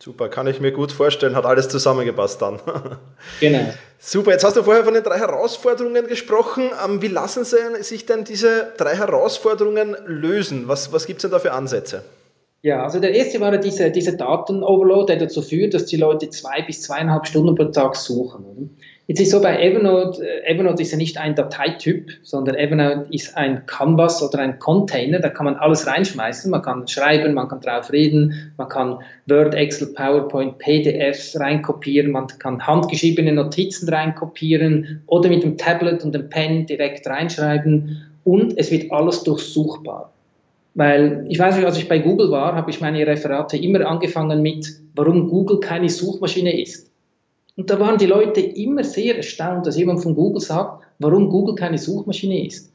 Super, 0.01 0.29
kann 0.29 0.47
ich 0.47 0.61
mir 0.61 0.71
gut 0.71 0.93
vorstellen, 0.93 1.35
hat 1.35 1.45
alles 1.45 1.67
zusammengepasst 1.67 2.41
dann. 2.41 2.59
Genau. 3.41 3.73
Super, 4.01 4.31
jetzt 4.31 4.45
hast 4.45 4.55
du 4.55 4.63
vorher 4.63 4.85
von 4.85 4.93
den 4.93 5.03
drei 5.03 5.19
Herausforderungen 5.19 6.07
gesprochen. 6.07 6.69
Ähm, 6.85 7.01
wie 7.01 7.09
lassen 7.09 7.43
Sie 7.43 7.57
sich 7.81 8.05
denn 8.05 8.23
diese 8.23 8.71
drei 8.77 8.95
Herausforderungen 8.95 9.97
lösen? 10.05 10.69
Was, 10.69 10.93
was 10.93 11.05
gibt 11.05 11.17
es 11.17 11.23
denn 11.23 11.31
da 11.31 11.39
für 11.39 11.51
Ansätze? 11.51 12.03
Ja, 12.61 12.83
also 12.83 12.99
der 12.99 13.13
erste 13.13 13.41
war 13.41 13.57
dieser 13.57 13.89
diese 13.89 14.15
Daten-Overload, 14.15 15.13
der 15.13 15.19
dazu 15.19 15.41
führt, 15.41 15.73
dass 15.73 15.85
die 15.85 15.97
Leute 15.97 16.29
zwei 16.29 16.61
bis 16.61 16.81
zweieinhalb 16.81 17.27
Stunden 17.27 17.55
pro 17.55 17.65
Tag 17.65 17.97
suchen. 17.97 18.77
Jetzt 19.09 19.21
ist 19.21 19.31
so 19.31 19.41
bei 19.41 19.59
Evernote, 19.59 20.21
äh, 20.23 20.53
Evernote 20.53 20.83
ist 20.83 20.91
ja 20.91 20.97
nicht 20.99 21.17
ein 21.17 21.33
Dateityp, 21.33 22.11
sondern 22.21 22.53
Evernote 22.53 23.07
ist 23.09 23.35
ein 23.35 23.65
Canvas 23.65 24.21
oder 24.21 24.37
ein 24.37 24.59
Container, 24.59 25.17
da 25.17 25.29
kann 25.29 25.45
man 25.45 25.55
alles 25.55 25.87
reinschmeißen, 25.87 26.51
man 26.51 26.61
kann 26.61 26.87
schreiben, 26.87 27.33
man 27.33 27.47
kann 27.47 27.59
drauf 27.59 27.91
reden, 27.91 28.53
man 28.57 28.69
kann 28.69 28.99
Word, 29.25 29.55
Excel, 29.55 29.87
PowerPoint, 29.95 30.59
PDFs 30.59 31.39
reinkopieren, 31.39 32.11
man 32.11 32.27
kann 32.27 32.67
handgeschriebene 32.67 33.33
Notizen 33.33 33.89
reinkopieren 33.89 35.01
oder 35.07 35.27
mit 35.29 35.41
dem 35.41 35.57
Tablet 35.57 36.03
und 36.03 36.13
dem 36.13 36.29
Pen 36.29 36.67
direkt 36.67 37.07
reinschreiben 37.07 38.05
und 38.25 38.59
es 38.59 38.69
wird 38.69 38.91
alles 38.91 39.23
durchsuchbar. 39.23 40.13
Weil 40.75 41.25
ich 41.29 41.39
weiß 41.39 41.55
nicht, 41.55 41.65
als 41.65 41.79
ich 41.79 41.89
bei 41.89 41.97
Google 41.97 42.29
war, 42.29 42.53
habe 42.53 42.69
ich 42.69 42.79
meine 42.79 43.07
Referate 43.07 43.57
immer 43.57 43.87
angefangen 43.87 44.43
mit, 44.43 44.67
warum 44.93 45.29
Google 45.29 45.59
keine 45.59 45.89
Suchmaschine 45.89 46.61
ist. 46.61 46.88
Und 47.59 47.69
da 47.69 47.77
waren 47.77 47.97
die 47.97 48.05
Leute 48.05 48.39
immer 48.39 48.85
sehr 48.85 49.17
erstaunt, 49.17 49.67
dass 49.67 49.77
jemand 49.77 50.01
von 50.01 50.15
Google 50.15 50.39
sagt, 50.39 50.81
warum 50.97 51.27
Google 51.27 51.55
keine 51.55 51.77
Suchmaschine 51.77 52.45
ist. 52.45 52.71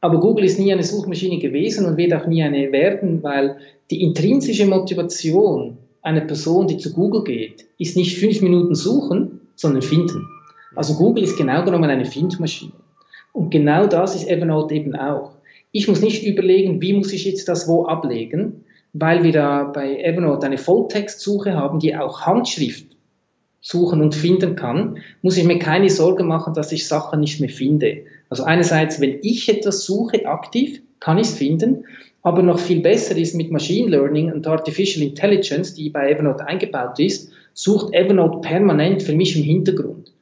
Aber 0.00 0.20
Google 0.20 0.44
ist 0.44 0.60
nie 0.60 0.72
eine 0.72 0.84
Suchmaschine 0.84 1.40
gewesen 1.40 1.86
und 1.86 1.96
wird 1.96 2.14
auch 2.14 2.28
nie 2.28 2.40
eine 2.40 2.70
werden, 2.70 3.24
weil 3.24 3.56
die 3.90 4.00
intrinsische 4.00 4.64
Motivation 4.66 5.76
einer 6.02 6.20
Person, 6.20 6.68
die 6.68 6.76
zu 6.76 6.92
Google 6.92 7.24
geht, 7.24 7.66
ist 7.78 7.96
nicht 7.96 8.16
fünf 8.16 8.40
Minuten 8.42 8.76
suchen, 8.76 9.40
sondern 9.56 9.82
finden. 9.82 10.24
Also 10.76 10.94
Google 10.94 11.24
ist 11.24 11.36
genau 11.36 11.64
genommen 11.64 11.90
eine 11.90 12.04
Findmaschine. 12.04 12.74
Und 13.32 13.50
genau 13.50 13.88
das 13.88 14.14
ist 14.14 14.28
Evernote 14.28 14.76
eben 14.76 14.94
auch. 14.94 15.32
Ich 15.72 15.88
muss 15.88 16.00
nicht 16.00 16.24
überlegen, 16.24 16.80
wie 16.80 16.92
muss 16.92 17.12
ich 17.12 17.24
jetzt 17.24 17.48
das 17.48 17.66
wo 17.66 17.86
ablegen, 17.86 18.66
weil 18.92 19.24
wir 19.24 19.32
da 19.32 19.64
bei 19.64 20.00
Evernote 20.00 20.46
eine 20.46 20.58
Volltextsuche 20.58 21.54
haben, 21.54 21.80
die 21.80 21.96
auch 21.96 22.20
Handschrift 22.20 22.91
suchen 23.62 24.02
und 24.02 24.14
finden 24.14 24.56
kann, 24.56 24.98
muss 25.22 25.38
ich 25.38 25.44
mir 25.44 25.58
keine 25.58 25.88
Sorge 25.88 26.24
machen, 26.24 26.52
dass 26.52 26.72
ich 26.72 26.86
Sachen 26.86 27.20
nicht 27.20 27.40
mehr 27.40 27.48
finde. 27.48 28.02
Also 28.28 28.42
einerseits, 28.42 29.00
wenn 29.00 29.20
ich 29.22 29.48
etwas 29.48 29.86
suche 29.86 30.26
aktiv, 30.26 30.82
kann 31.00 31.16
ich 31.16 31.28
es 31.28 31.34
finden, 31.34 31.84
aber 32.22 32.42
noch 32.42 32.58
viel 32.58 32.80
besser 32.80 33.16
ist 33.16 33.34
mit 33.34 33.50
Machine 33.50 33.88
Learning 33.88 34.32
und 34.32 34.46
Artificial 34.46 35.06
Intelligence, 35.06 35.74
die 35.74 35.90
bei 35.90 36.10
Evernote 36.10 36.46
eingebaut 36.46 36.98
ist, 36.98 37.30
sucht 37.54 37.94
Evernote 37.94 38.40
permanent 38.40 39.02
für 39.02 39.14
mich 39.14 39.36
im 39.36 39.44
Hintergrund. 39.44 40.12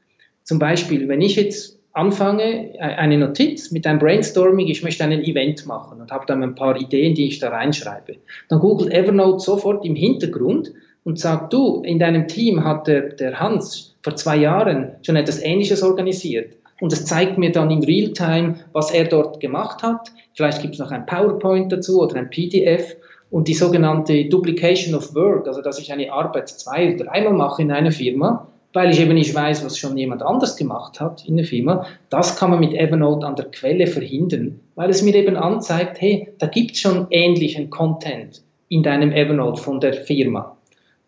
Zum 0.45 0.59
Beispiel, 0.59 1.09
wenn 1.09 1.21
ich 1.21 1.37
jetzt 1.37 1.79
anfange, 1.93 2.75
e-, 2.75 2.79
eine 2.79 3.19
Notiz 3.19 3.71
mit 3.71 3.87
einem 3.87 3.99
Brainstorming, 3.99 4.69
ich 4.69 4.83
möchte 4.83 5.05
ein 5.05 5.13
Event 5.25 5.67
machen 5.67 6.01
und 6.01 6.11
habe 6.11 6.27
dann 6.27 6.43
ein 6.43 6.55
paar 6.55 6.79
Ideen, 6.79 7.15
die 7.15 7.27
ich 7.27 7.39
da 7.39 7.49
reinschreibe, 7.51 8.17
dann 8.49 8.61
googelt 8.61 8.93
Evernote 8.93 9.41
sofort 9.41 9.85
im 9.85 9.95
Hintergrund 9.95 10.73
und 11.11 11.19
sagt, 11.19 11.53
du, 11.53 11.83
in 11.83 11.99
deinem 11.99 12.29
Team 12.29 12.63
hat 12.63 12.87
der, 12.87 13.09
der 13.09 13.41
Hans 13.41 13.97
vor 14.01 14.15
zwei 14.15 14.37
Jahren 14.37 14.93
schon 15.03 15.17
etwas 15.17 15.43
Ähnliches 15.43 15.83
organisiert. 15.83 16.55
Und 16.81 16.93
es 16.93 17.05
zeigt 17.05 17.37
mir 17.37 17.51
dann 17.51 17.69
im 17.73 17.83
Realtime, 17.83 18.55
was 18.73 18.93
er 18.93 19.07
dort 19.07 19.41
gemacht 19.41 19.83
hat. 19.83 20.13
Vielleicht 20.35 20.63
gibt 20.63 20.75
es 20.75 20.79
noch 20.79 20.93
ein 20.93 21.07
PowerPoint 21.07 21.73
dazu 21.73 22.01
oder 22.01 22.15
ein 22.15 22.31
PDF. 22.31 22.95
Und 23.29 23.49
die 23.49 23.55
sogenannte 23.55 24.27
Duplication 24.27 24.95
of 24.95 25.13
Work, 25.17 25.49
also 25.49 25.63
dass 25.63 25.81
ich 25.81 25.93
eine 25.93 26.13
Arbeit 26.13 26.49
zwei 26.49 26.95
oder 26.95 27.07
dreimal 27.07 27.33
mache 27.33 27.63
in 27.63 27.73
einer 27.73 27.91
Firma, 27.91 28.47
weil 28.73 28.93
ich 28.93 29.01
eben 29.01 29.15
nicht 29.15 29.35
weiß, 29.35 29.65
was 29.65 29.77
schon 29.77 29.99
jemand 29.99 30.23
anders 30.23 30.57
gemacht 30.57 31.01
hat 31.01 31.27
in 31.27 31.37
der 31.37 31.45
Firma, 31.45 31.87
das 32.09 32.37
kann 32.37 32.51
man 32.51 32.61
mit 32.61 32.73
Evernote 32.73 33.27
an 33.27 33.35
der 33.35 33.47
Quelle 33.47 33.89
verhindern, 33.89 34.61
weil 34.77 34.91
es 34.91 35.03
mir 35.03 35.15
eben 35.17 35.37
anzeigt, 35.37 36.01
hey, 36.01 36.29
da 36.39 36.47
gibt 36.47 36.73
es 36.73 36.79
schon 36.79 37.09
ähnlichen 37.11 37.69
Content 37.69 38.43
in 38.69 38.85
deinem 38.85 39.11
Evernote 39.11 39.61
von 39.61 39.81
der 39.81 39.95
Firma. 39.95 40.57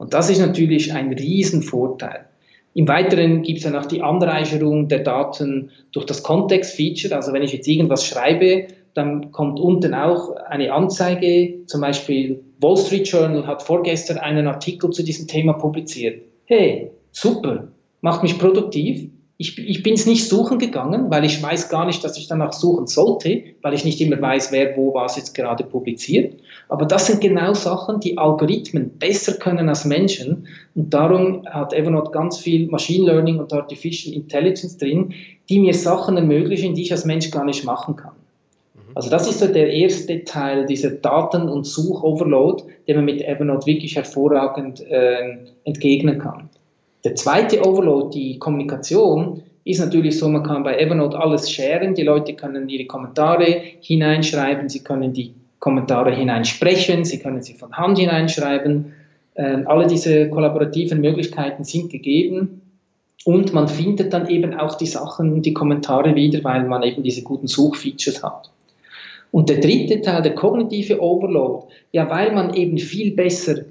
Und 0.03 0.15
das 0.15 0.29
ist 0.31 0.41
natürlich 0.41 0.93
ein 0.93 1.13
Riesenvorteil. 1.13 2.25
Im 2.75 2.89
Weiteren 2.89 3.43
gibt 3.43 3.59
es 3.59 3.65
ja 3.65 3.71
noch 3.71 3.87
die 3.87 4.03
Anreicherung 4.03 4.89
der 4.89 4.99
Daten 4.99 5.71
durch 5.93 6.07
das 6.07 6.25
Kontext-Feature. 6.25 7.15
Also 7.15 7.33
wenn 7.33 7.45
ich 7.45 7.53
jetzt 7.53 7.69
irgendwas 7.69 8.05
schreibe, 8.05 8.67
dann 8.95 9.31
kommt 9.31 9.61
unten 9.61 9.95
auch 9.95 10.35
eine 10.35 10.73
Anzeige, 10.73 11.65
zum 11.67 11.83
Beispiel 11.83 12.43
Wall 12.59 12.77
Street 12.77 13.07
Journal 13.07 13.47
hat 13.47 13.63
vorgestern 13.63 14.19
einen 14.19 14.49
Artikel 14.49 14.91
zu 14.91 15.05
diesem 15.05 15.29
Thema 15.29 15.53
publiziert. 15.53 16.25
Hey, 16.47 16.91
super, 17.13 17.69
macht 18.01 18.25
mich 18.25 18.41
produktiv. 18.41 19.09
Ich, 19.43 19.59
ich 19.59 19.83
bin 19.83 19.95
es 19.95 20.07
nicht 20.07 20.29
suchen 20.29 20.61
gegangen, 20.61 21.11
weil 21.11 21.25
ich 21.25 21.43
weiß 21.43 21.69
gar 21.69 21.85
nicht, 21.85 22.05
dass 22.05 22.17
ich 22.17 22.29
danach 22.29 22.53
suchen 22.53 22.87
sollte, 22.87 23.43
weil 23.61 23.75
ich 23.75 23.85
nicht 23.85 24.01
immer 24.01 24.23
weiß, 24.23 24.53
wer 24.53 24.77
wo 24.77 24.95
was 24.95 25.17
jetzt 25.17 25.35
gerade 25.35 25.65
publiziert. 25.65 26.37
Aber 26.69 26.87
das 26.87 27.09
sind 27.09 27.21
genau 27.21 27.53
Sachen, 27.53 27.99
die 27.99 28.17
Algorithmen 28.17 28.91
besser 29.01 29.33
können 29.33 29.69
als 29.69 29.85
Menschen. 29.85 30.47
Und 30.77 30.95
darum 30.95 31.45
hat 31.47 31.73
Evernote 31.73 32.13
ganz 32.13 32.39
viel 32.39 32.69
Machine 32.69 33.07
Learning 33.07 33.41
und 33.41 33.53
Artificial 33.53 34.15
Intelligence 34.15 34.79
drin, 34.79 35.13
die 35.49 35.59
mir 35.59 35.75
Sachen 35.75 36.17
ermöglichen, 36.17 36.77
die 36.77 36.83
ich 36.83 36.93
als 36.93 37.05
Mensch 37.05 37.29
gar 37.33 37.45
nicht 37.45 37.65
machen 37.65 37.97
kann. 37.97 38.15
Mhm. 38.75 38.93
Also 38.95 39.11
das 39.11 39.29
ist 39.29 39.41
so 39.41 39.49
der 39.49 39.73
erste 39.73 40.23
Teil, 40.23 40.67
dieser 40.67 40.91
Daten- 40.91 41.49
und 41.49 41.67
Suchoverload, 41.67 42.63
den 42.87 42.95
man 42.95 43.07
mit 43.07 43.21
Evernote 43.23 43.67
wirklich 43.67 43.97
hervorragend 43.97 44.89
äh, 44.89 45.39
entgegnen 45.65 46.21
kann. 46.21 46.49
Der 47.05 47.15
zweite 47.17 47.67
Overload, 47.67 48.17
die 48.17 48.39
Kommunikation, 48.39 49.43
ist 49.65 49.81
natürlich 49.81 50.19
so, 50.19 50.29
man 50.29 50.43
kann 50.43 50.63
bei 50.63 50.77
Evernote 50.77 51.19
alles 51.19 51.51
sharen. 51.51 51.95
Die 51.95 52.03
Leute 52.03 52.35
können 52.35 52.69
ihre 52.69 52.87
Kommentare 52.87 53.61
hineinschreiben, 53.81 54.69
sie 54.69 54.83
können 54.83 55.13
die 55.13 55.35
Kommentare 55.59 56.15
hineinsprechen, 56.15 57.05
sie 57.05 57.21
können 57.21 57.43
sie 57.43 57.55
von 57.55 57.73
Hand 57.73 57.99
hineinschreiben. 57.99 58.93
Äh, 59.35 59.63
alle 59.65 59.87
diese 59.87 60.29
kollaborativen 60.29 61.01
Möglichkeiten 61.01 61.65
sind 61.65 61.91
gegeben. 61.91 62.61
Und 63.25 63.53
man 63.53 63.69
findet 63.69 64.13
dann 64.13 64.29
eben 64.29 64.55
auch 64.55 64.75
die 64.77 64.87
Sachen, 64.87 65.43
die 65.43 65.55
Kommentare 65.55 66.17
wieder, 66.17 66.43
weil 66.43 66.65
man 66.65 66.83
eben 66.83 67.05
diese 67.05 67.23
guten 67.23 67.47
Suchfeatures 67.47 68.23
hat. 68.23 68.51
Und 69.31 69.49
der 69.49 69.59
dritte 69.59 70.01
Teil, 70.01 70.23
der 70.23 70.35
kognitive 70.35 71.01
Overload, 71.01 71.67
ja, 71.93 72.11
weil 72.11 72.33
man 72.33 72.53
eben 72.55 72.79
viel 72.79 73.13
besser 73.13 73.63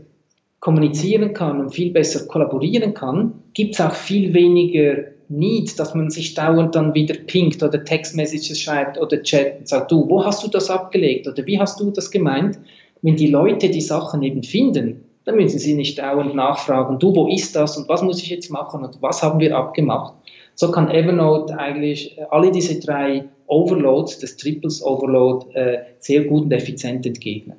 kommunizieren 0.61 1.33
kann 1.33 1.59
und 1.59 1.73
viel 1.73 1.91
besser 1.91 2.27
kollaborieren 2.27 2.93
kann, 2.93 3.33
gibt 3.53 3.73
es 3.73 3.81
auch 3.81 3.93
viel 3.93 4.33
weniger 4.33 5.05
Need, 5.27 5.79
dass 5.79 5.95
man 5.95 6.09
sich 6.09 6.33
dauernd 6.35 6.75
dann 6.75 6.93
wieder 6.93 7.15
pinkt 7.15 7.63
oder 7.63 7.83
Textmessages 7.83 8.59
schreibt 8.59 8.99
oder 8.99 9.23
chat 9.23 9.59
und 9.59 9.67
sagt, 9.67 9.91
du, 9.91 10.07
wo 10.07 10.23
hast 10.23 10.43
du 10.43 10.49
das 10.49 10.69
abgelegt 10.69 11.27
oder 11.27 11.45
wie 11.45 11.59
hast 11.59 11.79
du 11.79 11.89
das 11.89 12.11
gemeint? 12.11 12.59
Wenn 13.01 13.15
die 13.15 13.27
Leute 13.27 13.69
die 13.69 13.81
Sachen 13.81 14.21
eben 14.21 14.43
finden, 14.43 15.03
dann 15.23 15.35
müssen 15.35 15.57
sie 15.57 15.73
nicht 15.73 15.97
dauernd 15.97 16.35
nachfragen, 16.35 16.99
du, 16.99 17.15
wo 17.15 17.27
ist 17.27 17.55
das 17.55 17.77
und 17.77 17.89
was 17.89 18.03
muss 18.03 18.21
ich 18.21 18.29
jetzt 18.29 18.51
machen 18.51 18.83
und 18.83 19.01
was 19.01 19.23
haben 19.23 19.39
wir 19.39 19.55
abgemacht? 19.55 20.13
So 20.53 20.69
kann 20.69 20.91
Evernote 20.91 21.57
eigentlich 21.57 22.17
alle 22.29 22.51
diese 22.51 22.79
drei 22.79 23.29
Overloads, 23.47 24.19
des 24.19 24.37
Triples 24.37 24.83
Overload, 24.83 25.53
äh, 25.53 25.79
sehr 25.99 26.25
gut 26.25 26.43
und 26.43 26.51
effizient 26.51 27.05
entgegnen. 27.05 27.57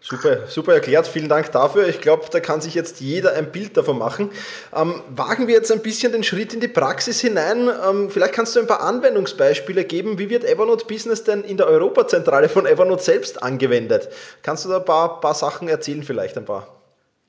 Super, 0.00 0.46
super 0.46 0.74
erklärt. 0.74 1.08
Vielen 1.08 1.28
Dank 1.28 1.50
dafür. 1.50 1.88
Ich 1.88 2.00
glaube, 2.00 2.26
da 2.30 2.38
kann 2.38 2.60
sich 2.60 2.74
jetzt 2.74 3.00
jeder 3.00 3.32
ein 3.32 3.50
Bild 3.50 3.76
davon 3.76 3.98
machen. 3.98 4.30
Ähm, 4.74 5.02
wagen 5.10 5.48
wir 5.48 5.54
jetzt 5.54 5.72
ein 5.72 5.82
bisschen 5.82 6.12
den 6.12 6.22
Schritt 6.22 6.54
in 6.54 6.60
die 6.60 6.68
Praxis 6.68 7.20
hinein. 7.20 7.68
Ähm, 7.68 8.08
vielleicht 8.08 8.32
kannst 8.32 8.54
du 8.54 8.60
ein 8.60 8.68
paar 8.68 8.80
Anwendungsbeispiele 8.80 9.84
geben. 9.84 10.20
Wie 10.20 10.30
wird 10.30 10.44
Evernote 10.44 10.86
Business 10.86 11.24
denn 11.24 11.42
in 11.42 11.56
der 11.56 11.66
Europazentrale 11.66 12.48
von 12.48 12.64
Evernote 12.64 13.02
selbst 13.02 13.42
angewendet? 13.42 14.08
Kannst 14.42 14.64
du 14.64 14.68
da 14.68 14.78
ein 14.78 14.84
paar, 14.84 15.20
paar 15.20 15.34
Sachen 15.34 15.68
erzählen, 15.68 16.04
vielleicht 16.04 16.38
ein 16.38 16.44
paar? 16.44 16.68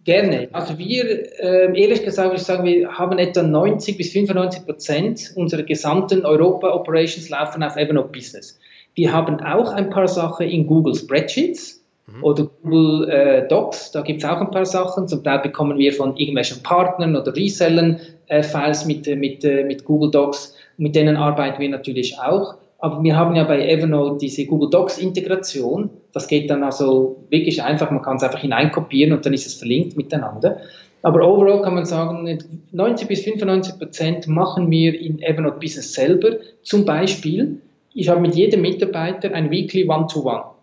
Gerne. 0.04 0.48
Also 0.54 0.78
wir, 0.78 1.40
äh, 1.40 1.82
ehrlich 1.82 2.04
gesagt, 2.04 2.30
würde 2.30 2.40
ich 2.40 2.46
sagen, 2.46 2.64
wir 2.66 2.98
haben 2.98 3.18
etwa 3.18 3.42
90 3.42 3.98
bis 3.98 4.12
95 4.12 4.66
Prozent 4.66 5.34
unserer 5.36 5.64
gesamten 5.64 6.24
Europa-Operations 6.24 7.30
laufen 7.30 7.64
auf 7.64 7.76
Evernote 7.76 8.10
Business. 8.10 8.60
Wir 8.94 9.12
haben 9.12 9.40
auch 9.40 9.74
ein 9.74 9.90
paar 9.90 10.08
Sachen 10.08 10.48
in 10.48 10.68
Google 10.68 10.94
Spreadsheets 10.94 11.78
Mhm. 12.16 12.24
Oder 12.24 12.50
Google 12.63 13.10
äh, 13.10 13.48
Docs, 13.48 13.92
da 13.92 14.01
gibt 14.01 14.24
es 14.24 14.30
auch 14.30 14.39
ein 14.39 14.51
paar 14.51 14.66
Sachen. 14.66 15.08
Zum 15.08 15.24
Teil 15.24 15.39
bekommen 15.39 15.78
wir 15.78 15.94
von 15.94 16.18
irgendwelchen 16.18 16.63
Partnern 16.63 17.16
oder 17.16 17.36
Resellern 17.36 18.00
äh, 18.28 18.44
Files 18.44 18.86
mit, 18.86 19.08
äh, 19.08 19.16
mit, 19.16 19.44
äh, 19.44 19.63
mit 19.63 19.86
Google 19.86 20.12
Docs. 20.12 20.56
Mit 20.78 20.96
denen 20.96 21.18
arbeiten 21.18 21.60
wir 21.60 21.70
natürlich 21.70 22.20
auch. 22.20 22.56
Aber 22.80 23.04
wir 23.04 23.18
haben 23.18 23.36
ja 23.36 23.44
bei 23.44 23.68
Evernote 23.68 24.20
diese 24.22 24.46
Google 24.46 24.70
Docs 24.70 25.00
Integration. 25.00 25.89
Das 26.13 26.28
geht 26.28 26.50
dann 26.50 26.63
also 26.63 27.25
wirklich 27.30 27.62
einfach. 27.62 27.92
Man 27.92 28.01
kann 28.01 28.18
es 28.18 28.24
einfach 28.24 28.39
hineinkopieren 28.39 29.13
und 29.13 29.25
dann 29.25 29.34
ist 29.34 29.46
es 29.46 29.56
verlinkt 29.56 29.98
miteinander. 29.98 30.60
Aber 31.01 31.28
overall 31.28 31.62
kann 31.62 31.75
man 31.75 31.86
sagen, 31.86 32.39
90 32.72 33.08
bis 33.08 33.24
95 33.24 33.80
Prozent 33.80 34.28
machen 34.28 34.70
wir 34.70 35.00
in 35.00 35.22
Evernote 35.22 35.60
Business 35.60 35.94
selber. 35.94 36.38
Zum 36.62 36.86
Beispiel, 36.86 37.62
ich 37.94 38.10
habe 38.10 38.22
mit 38.22 38.36
jedem 38.36 38.62
Mitarbeiter 38.62 39.34
ein 39.34 39.50
Weekly 39.50 39.88
One-to-One. 39.88 40.38
-One. 40.38 40.59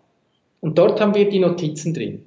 Und 0.61 0.77
dort 0.77 0.99
haben 0.99 1.15
wir 1.15 1.29
die 1.29 1.39
Notizen 1.39 1.93
drin. 1.93 2.23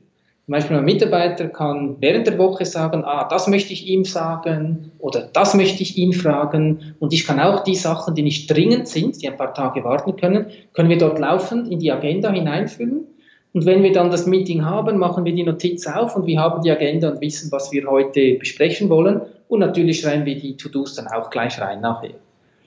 Zum 0.51 0.53
Beispiel 0.53 0.77
ein 0.79 0.85
Mitarbeiter 0.85 1.49
kann 1.49 1.97
während 2.01 2.27
der 2.27 2.37
Woche 2.37 2.65
sagen, 2.65 3.05
ah, 3.05 3.29
das 3.29 3.47
möchte 3.47 3.73
ich 3.73 3.87
ihm 3.87 4.05
sagen 4.05 4.91
oder 4.99 5.29
das 5.33 5.55
möchte 5.55 5.83
ich 5.83 5.97
ihn 5.97 6.13
fragen. 6.13 6.95
Und 6.99 7.13
ich 7.13 7.25
kann 7.25 7.39
auch 7.39 7.63
die 7.63 7.77
Sachen, 7.77 8.17
die 8.17 8.23
nicht 8.23 8.51
dringend 8.51 8.89
sind, 8.89 9.23
die 9.23 9.29
ein 9.29 9.37
paar 9.37 9.55
Tage 9.55 9.85
warten 9.85 10.17
können, 10.17 10.47
können 10.73 10.89
wir 10.89 10.99
dort 10.99 11.21
laufend 11.21 11.71
in 11.71 11.79
die 11.79 11.93
Agenda 11.93 12.33
hineinfüllen. 12.33 13.07
Und 13.53 13.65
wenn 13.65 13.85
wir 13.85 13.93
dann 13.93 14.11
das 14.11 14.27
Meeting 14.27 14.65
haben, 14.65 14.99
machen 14.99 15.25
wir 15.25 15.33
die 15.33 15.45
Notiz 15.45 15.87
auf 15.87 16.17
und 16.17 16.27
wir 16.27 16.41
haben 16.41 16.63
die 16.63 16.71
Agenda 16.73 17.11
und 17.11 17.21
wissen, 17.21 17.51
was 17.53 17.71
wir 17.71 17.87
heute 17.87 18.35
besprechen 18.35 18.89
wollen. 18.89 19.23
Und 19.47 19.61
natürlich 19.61 20.01
schreiben 20.01 20.25
wir 20.25 20.39
die 20.39 20.57
To-Dos 20.57 20.95
dann 20.95 21.07
auch 21.07 21.31
gleich 21.31 21.61
rein 21.61 21.81
nachher. 21.81 22.15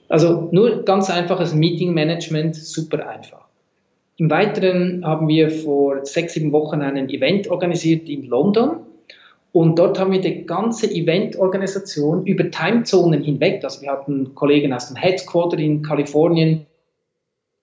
Also 0.08 0.48
nur 0.52 0.84
ganz 0.84 1.10
einfaches 1.10 1.54
Meeting-Management, 1.54 2.56
super 2.56 3.08
einfach. 3.08 3.43
Im 4.16 4.30
Weiteren 4.30 5.04
haben 5.04 5.26
wir 5.26 5.50
vor 5.50 6.04
sechs, 6.04 6.34
sieben 6.34 6.52
Wochen 6.52 6.82
ein 6.82 7.08
Event 7.08 7.48
organisiert 7.48 8.08
in 8.08 8.26
London. 8.26 8.80
Und 9.50 9.78
dort 9.78 9.98
haben 9.98 10.12
wir 10.12 10.20
die 10.20 10.46
ganze 10.46 10.90
Eventorganisation 10.90 12.26
über 12.26 12.50
Timezonen 12.50 13.22
hinweg, 13.22 13.62
also 13.62 13.82
wir 13.82 13.90
hatten 13.90 14.34
Kollegen 14.34 14.72
aus 14.72 14.88
dem 14.88 14.96
Headquarter 14.96 15.58
in 15.58 15.82
Kalifornien, 15.82 16.66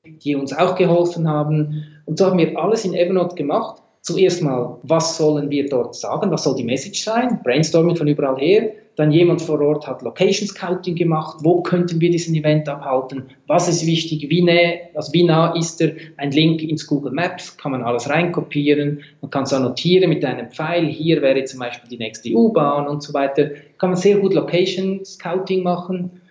die 0.06 0.36
uns 0.36 0.54
auch 0.54 0.76
geholfen 0.76 1.28
haben. 1.28 1.84
Und 2.06 2.18
so 2.18 2.28
haben 2.28 2.38
wir 2.38 2.58
alles 2.58 2.86
in 2.86 2.94
Evernote 2.94 3.36
gemacht. 3.36 3.82
Zuerst 4.02 4.42
mal, 4.42 4.78
was 4.84 5.18
sollen 5.18 5.50
wir 5.50 5.70
dort 5.70 5.96
sagen? 5.96 6.32
Was 6.32 6.44
soll 6.44 6.56
die 6.56 6.64
Message 6.64 7.04
sein? 7.04 7.42
Brainstorming 7.44 7.96
von 7.96 8.08
überall 8.08 8.38
her. 8.38 8.72
Dann 8.98 9.12
jemand 9.12 9.42
vor 9.42 9.62
Ort 9.62 9.88
hat 9.88 10.02
Location 10.02 10.48
Scouting 10.48 10.96
gemacht. 10.96 11.38
Wo 11.42 11.62
könnten 11.62 12.02
wir 12.02 12.12
diesen 12.12 12.36
Event 12.36 12.68
abhalten? 12.68 13.30
Was 13.48 13.70
ist 13.70 13.86
wichtig? 13.86 14.30
Wie 14.30 14.42
nah, 14.42 14.96
also 14.96 15.14
wie 15.14 15.24
nah 15.24 15.56
ist 15.56 15.82
er? 15.82 15.94
Ein 16.18 16.32
Link 16.32 16.62
ins 16.62 16.86
Google 16.86 17.14
Maps, 17.14 17.58
kann 17.58 17.72
man 17.72 17.84
alles 17.84 18.10
reinkopieren. 18.10 19.02
Man 19.22 19.32
kann 19.32 19.44
es 19.44 19.54
annotieren 19.54 20.10
mit 20.10 20.26
einem 20.26 20.52
Pfeil. 20.52 20.86
Hier 20.88 21.22
wäre 21.22 21.44
zum 21.46 21.60
Beispiel 21.60 21.90
die 21.90 21.98
nächste 21.98 22.34
U-Bahn 22.34 22.88
und 22.88 23.02
so 23.02 23.14
weiter. 23.14 23.52
Kann 23.78 23.92
man 23.92 23.98
sehr 23.98 24.18
gut 24.18 24.34
Location 24.34 25.06
Scouting 25.06 25.64
machen. 25.64 26.22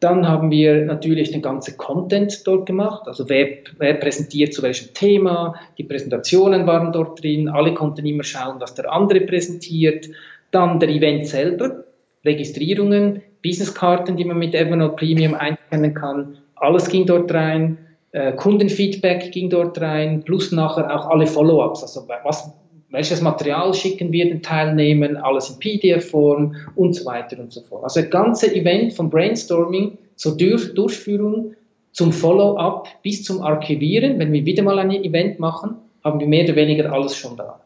Dann 0.00 0.26
haben 0.26 0.50
wir 0.50 0.86
natürlich 0.86 1.30
den 1.30 1.42
ganzen 1.42 1.76
Content 1.76 2.46
dort 2.46 2.64
gemacht, 2.64 3.06
also 3.06 3.28
wer, 3.28 3.48
wer, 3.76 3.94
präsentiert 3.94 4.54
zu 4.54 4.62
welchem 4.62 4.94
Thema, 4.94 5.56
die 5.76 5.84
Präsentationen 5.84 6.66
waren 6.66 6.90
dort 6.90 7.22
drin, 7.22 7.50
alle 7.50 7.74
konnten 7.74 8.06
immer 8.06 8.24
schauen, 8.24 8.60
was 8.60 8.74
der 8.74 8.90
andere 8.90 9.20
präsentiert. 9.20 10.08
Dann 10.52 10.80
der 10.80 10.88
Event 10.88 11.26
selber, 11.26 11.84
Registrierungen, 12.24 13.22
Businesskarten, 13.42 14.16
die 14.16 14.24
man 14.24 14.38
mit 14.38 14.54
Evernote 14.54 14.96
Premium 14.96 15.34
einscannen 15.34 15.94
kann, 15.94 16.38
alles 16.56 16.88
ging 16.88 17.06
dort 17.06 17.32
rein. 17.32 17.78
Äh, 18.12 18.32
Kundenfeedback 18.32 19.32
ging 19.32 19.50
dort 19.50 19.80
rein, 19.80 20.22
plus 20.24 20.52
nachher 20.52 20.94
auch 20.94 21.08
alle 21.08 21.26
Follow-ups, 21.26 21.82
also 21.82 22.06
was, 22.24 22.52
welches 22.90 23.20
Material 23.20 23.72
schicken 23.72 24.12
wir 24.12 24.26
den 24.26 24.42
Teilnehmern, 24.42 25.16
alles 25.16 25.50
in 25.50 25.58
PDF-Form 25.58 26.56
und 26.74 26.94
so 26.94 27.06
weiter 27.06 27.38
und 27.38 27.52
so 27.52 27.62
fort. 27.62 27.84
Also 27.84 28.00
das 28.00 28.10
ganze 28.10 28.54
Event 28.54 28.92
vom 28.92 29.10
Brainstorming 29.10 29.96
zur 30.16 30.36
Dur 30.36 30.58
Durchführung 30.74 31.54
zum 31.92 32.12
Follow-up 32.12 32.88
bis 33.02 33.24
zum 33.24 33.42
Archivieren, 33.42 34.18
wenn 34.18 34.32
wir 34.32 34.44
wieder 34.44 34.62
mal 34.62 34.78
ein 34.78 34.90
Event 34.90 35.38
machen, 35.38 35.76
haben 36.04 36.20
wir 36.20 36.26
mehr 36.26 36.44
oder 36.44 36.56
weniger 36.56 36.92
alles 36.92 37.16
schon 37.16 37.36
da. 37.36 37.60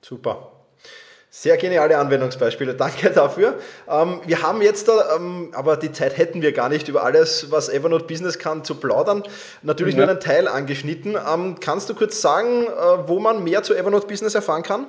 Super. 0.00 0.53
Sehr 1.36 1.56
geniale 1.56 1.98
Anwendungsbeispiele, 1.98 2.74
danke 2.74 3.10
dafür. 3.10 3.58
Ähm, 3.90 4.20
wir 4.24 4.42
haben 4.42 4.62
jetzt, 4.62 4.86
da, 4.86 5.16
ähm, 5.16 5.50
aber 5.52 5.76
die 5.76 5.90
Zeit 5.90 6.16
hätten 6.16 6.42
wir 6.42 6.52
gar 6.52 6.68
nicht, 6.68 6.86
über 6.86 7.02
alles, 7.02 7.50
was 7.50 7.68
Evernote 7.68 8.04
Business 8.04 8.38
kann, 8.38 8.62
zu 8.62 8.76
plaudern. 8.76 9.24
Natürlich 9.62 9.96
ja. 9.96 10.02
nur 10.02 10.10
einen 10.10 10.20
Teil 10.20 10.46
angeschnitten. 10.46 11.16
Ähm, 11.16 11.56
kannst 11.58 11.90
du 11.90 11.94
kurz 11.94 12.20
sagen, 12.20 12.66
äh, 12.66 13.08
wo 13.08 13.18
man 13.18 13.42
mehr 13.42 13.64
zu 13.64 13.74
Evernote 13.74 14.06
Business 14.06 14.36
erfahren 14.36 14.62
kann? 14.62 14.86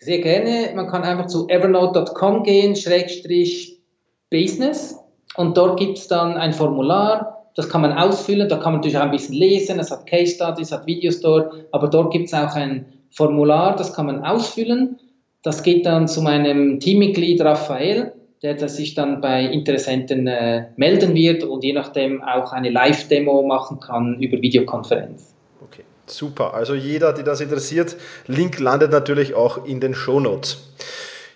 Sehr 0.00 0.22
gerne. 0.22 0.72
Man 0.74 0.88
kann 0.88 1.02
einfach 1.02 1.26
zu 1.26 1.46
evernote.com 1.46 2.42
gehen, 2.42 2.74
Schrägstrich 2.74 3.82
Business. 4.30 4.96
Und 5.36 5.58
dort 5.58 5.78
gibt 5.78 5.98
es 5.98 6.08
dann 6.08 6.38
ein 6.38 6.54
Formular, 6.54 7.50
das 7.54 7.68
kann 7.68 7.82
man 7.82 7.92
ausfüllen. 7.92 8.48
Da 8.48 8.56
kann 8.56 8.72
man 8.72 8.76
natürlich 8.76 8.96
auch 8.96 9.02
ein 9.02 9.10
bisschen 9.10 9.34
lesen. 9.34 9.78
Es 9.78 9.90
hat 9.90 10.06
Case 10.06 10.34
Studies, 10.36 10.72
hat 10.72 10.86
Videos 10.86 11.20
dort. 11.20 11.66
Aber 11.70 11.88
dort 11.88 12.14
gibt 12.14 12.28
es 12.28 12.34
auch 12.34 12.54
ein 12.54 12.86
Formular, 13.12 13.76
das 13.76 13.92
kann 13.92 14.06
man 14.06 14.24
ausfüllen. 14.24 14.98
Das 15.42 15.62
geht 15.62 15.86
dann 15.86 16.06
zu 16.06 16.22
meinem 16.22 16.78
Teammitglied 16.78 17.40
Raphael, 17.40 18.12
der 18.42 18.68
sich 18.68 18.94
dann 18.94 19.20
bei 19.20 19.44
Interessenten 19.44 20.26
äh, 20.26 20.66
melden 20.76 21.14
wird 21.14 21.44
und 21.44 21.62
je 21.62 21.72
nachdem 21.72 22.22
auch 22.22 22.52
eine 22.52 22.70
Live-Demo 22.70 23.42
machen 23.42 23.78
kann 23.78 24.20
über 24.20 24.40
Videokonferenz. 24.42 25.34
Okay, 25.64 25.84
super. 26.06 26.54
Also 26.54 26.74
jeder, 26.74 27.12
die 27.12 27.22
das 27.22 27.40
interessiert, 27.40 27.96
Link 28.26 28.58
landet 28.58 28.90
natürlich 28.90 29.34
auch 29.34 29.64
in 29.64 29.80
den 29.80 29.94
Show 29.94 30.18
Notes. 30.18 30.58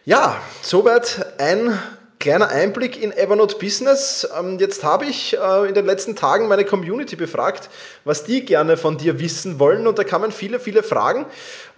Ja, 0.04 0.36
soweit 0.62 1.26
ein 1.38 1.78
kleiner 2.26 2.48
Einblick 2.48 3.00
in 3.00 3.12
Evernote 3.12 3.56
Business. 3.56 4.28
Ähm, 4.36 4.58
jetzt 4.58 4.82
habe 4.82 5.04
ich 5.04 5.38
äh, 5.38 5.68
in 5.68 5.74
den 5.74 5.86
letzten 5.86 6.16
Tagen 6.16 6.48
meine 6.48 6.64
Community 6.64 7.14
befragt, 7.14 7.70
was 8.02 8.24
die 8.24 8.44
gerne 8.44 8.76
von 8.76 8.98
dir 8.98 9.20
wissen 9.20 9.60
wollen. 9.60 9.86
Und 9.86 9.96
da 9.96 10.02
kamen 10.02 10.32
viele, 10.32 10.58
viele 10.58 10.82
Fragen. 10.82 11.26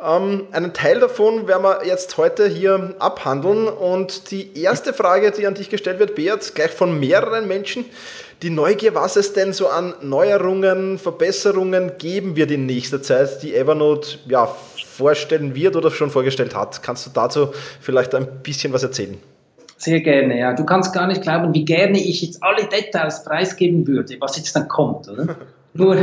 Ähm, 0.02 0.46
einen 0.50 0.72
Teil 0.72 1.00
davon 1.00 1.46
werden 1.48 1.64
wir 1.64 1.84
jetzt 1.84 2.16
heute 2.16 2.48
hier 2.48 2.94
abhandeln. 2.98 3.68
Und 3.68 4.30
die 4.30 4.58
erste 4.58 4.94
Frage, 4.94 5.32
die 5.32 5.46
an 5.46 5.52
dich 5.52 5.68
gestellt 5.68 5.98
wird, 5.98 6.14
Beat, 6.14 6.54
gleich 6.54 6.70
von 6.70 6.98
mehreren 6.98 7.46
Menschen. 7.46 7.84
Die 8.40 8.48
Neugier, 8.48 8.94
was 8.94 9.16
es 9.16 9.34
denn 9.34 9.52
so 9.52 9.68
an 9.68 9.92
Neuerungen, 10.00 10.98
Verbesserungen 10.98 11.98
geben 11.98 12.37
wird 12.37 12.50
in 12.52 12.64
nächster 12.64 13.02
Zeit, 13.02 13.42
die 13.42 13.54
Evernote 13.54 14.18
ja, 14.26 14.46
vorstellen 14.46 15.54
wird 15.54 15.76
oder 15.76 15.90
schon 15.90 16.11
vorgestellt 16.11 16.54
hat. 16.54 16.82
Kannst 16.82 17.04
du 17.04 17.11
dazu 17.12 17.52
vielleicht 17.82 18.14
ein 18.14 18.42
bisschen 18.42 18.72
was 18.72 18.82
erzählen? 18.82 19.20
Sehr 19.79 20.01
gerne, 20.01 20.38
ja. 20.38 20.55
Du 20.55 20.64
kannst 20.64 20.93
gar 20.93 21.07
nicht 21.07 21.23
glauben, 21.23 21.55
wie 21.55 21.64
gerne 21.64 21.99
ich 21.99 22.21
jetzt 22.21 22.43
alle 22.43 22.64
Details 22.64 23.25
preisgeben 23.25 23.87
würde, 23.87 24.17
was 24.19 24.37
jetzt 24.37 24.55
dann 24.55 24.69
kommt, 24.69 25.09
oder? 25.09 25.37
Nur, 25.75 25.97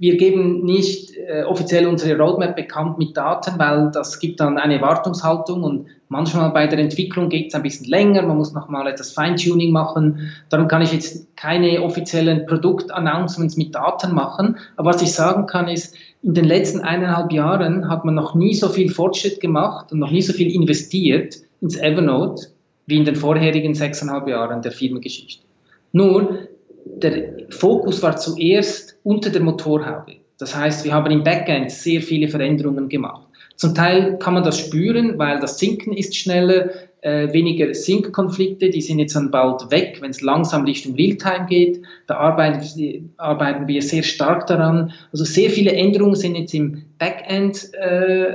wir 0.00 0.16
geben 0.16 0.64
nicht 0.64 1.14
äh, 1.14 1.44
offiziell 1.44 1.86
unsere 1.86 2.18
Roadmap 2.18 2.56
bekannt 2.56 2.98
mit 2.98 3.16
Daten, 3.16 3.58
weil 3.58 3.90
das 3.92 4.18
gibt 4.18 4.40
dann 4.40 4.58
eine 4.58 4.76
Erwartungshaltung 4.76 5.62
und 5.62 5.86
manchmal 6.08 6.50
bei 6.50 6.66
der 6.66 6.80
Entwicklung 6.80 7.28
geht 7.28 7.48
es 7.48 7.54
ein 7.54 7.62
bisschen 7.62 7.86
länger, 7.86 8.22
man 8.22 8.38
muss 8.38 8.52
nochmal 8.52 8.88
etwas 8.88 9.12
Feintuning 9.12 9.70
machen. 9.70 10.32
Darum 10.48 10.66
kann 10.66 10.82
ich 10.82 10.92
jetzt 10.92 11.36
keine 11.36 11.82
offiziellen 11.82 12.46
Produktannouncements 12.46 13.56
mit 13.56 13.72
Daten 13.74 14.14
machen. 14.14 14.56
Aber 14.76 14.90
was 14.90 15.02
ich 15.02 15.12
sagen 15.12 15.46
kann 15.46 15.68
ist, 15.68 15.94
in 16.22 16.34
den 16.34 16.46
letzten 16.46 16.80
eineinhalb 16.80 17.30
Jahren 17.30 17.88
hat 17.88 18.04
man 18.04 18.16
noch 18.16 18.34
nie 18.34 18.54
so 18.54 18.68
viel 18.68 18.90
Fortschritt 18.90 19.40
gemacht 19.40 19.92
und 19.92 20.00
noch 20.00 20.10
nie 20.10 20.22
so 20.22 20.32
viel 20.32 20.52
investiert 20.52 21.36
ins 21.60 21.76
Evernote 21.76 22.48
wie 22.90 22.98
in 22.98 23.04
den 23.04 23.16
vorherigen 23.16 23.74
sechseinhalb 23.74 24.28
Jahren 24.28 24.60
der 24.60 24.72
Firmengeschichte. 24.72 25.44
Nur, 25.92 26.48
der 26.84 27.46
Fokus 27.50 28.02
war 28.02 28.16
zuerst 28.16 28.98
unter 29.02 29.30
der 29.30 29.42
Motorhaube. 29.42 30.16
Das 30.38 30.56
heißt, 30.56 30.84
wir 30.84 30.92
haben 30.92 31.10
im 31.10 31.22
Backend 31.22 31.70
sehr 31.70 32.02
viele 32.02 32.28
Veränderungen 32.28 32.88
gemacht. 32.88 33.26
Zum 33.56 33.74
Teil 33.74 34.18
kann 34.18 34.34
man 34.34 34.42
das 34.42 34.58
spüren, 34.58 35.18
weil 35.18 35.38
das 35.38 35.58
Sinken 35.58 35.92
ist 35.92 36.16
schneller, 36.16 36.70
äh, 37.02 37.32
weniger 37.32 37.74
Sync-Konflikte, 37.74 38.70
die 38.70 38.80
sind 38.80 38.98
jetzt 38.98 39.16
dann 39.16 39.30
bald 39.30 39.70
weg, 39.70 39.98
wenn 40.00 40.10
es 40.10 40.20
langsam 40.20 40.64
Richtung 40.64 40.94
Realtime 40.94 41.46
geht. 41.48 41.82
Da 42.06 42.16
arbeiten, 42.16 43.12
arbeiten, 43.16 43.68
wir 43.68 43.82
sehr 43.82 44.02
stark 44.02 44.46
daran. 44.46 44.92
Also 45.12 45.24
sehr 45.24 45.50
viele 45.50 45.72
Änderungen 45.72 46.14
sind 46.14 46.36
jetzt 46.36 46.54
im 46.54 46.84
Backend, 46.98 47.72
äh, 47.74 48.34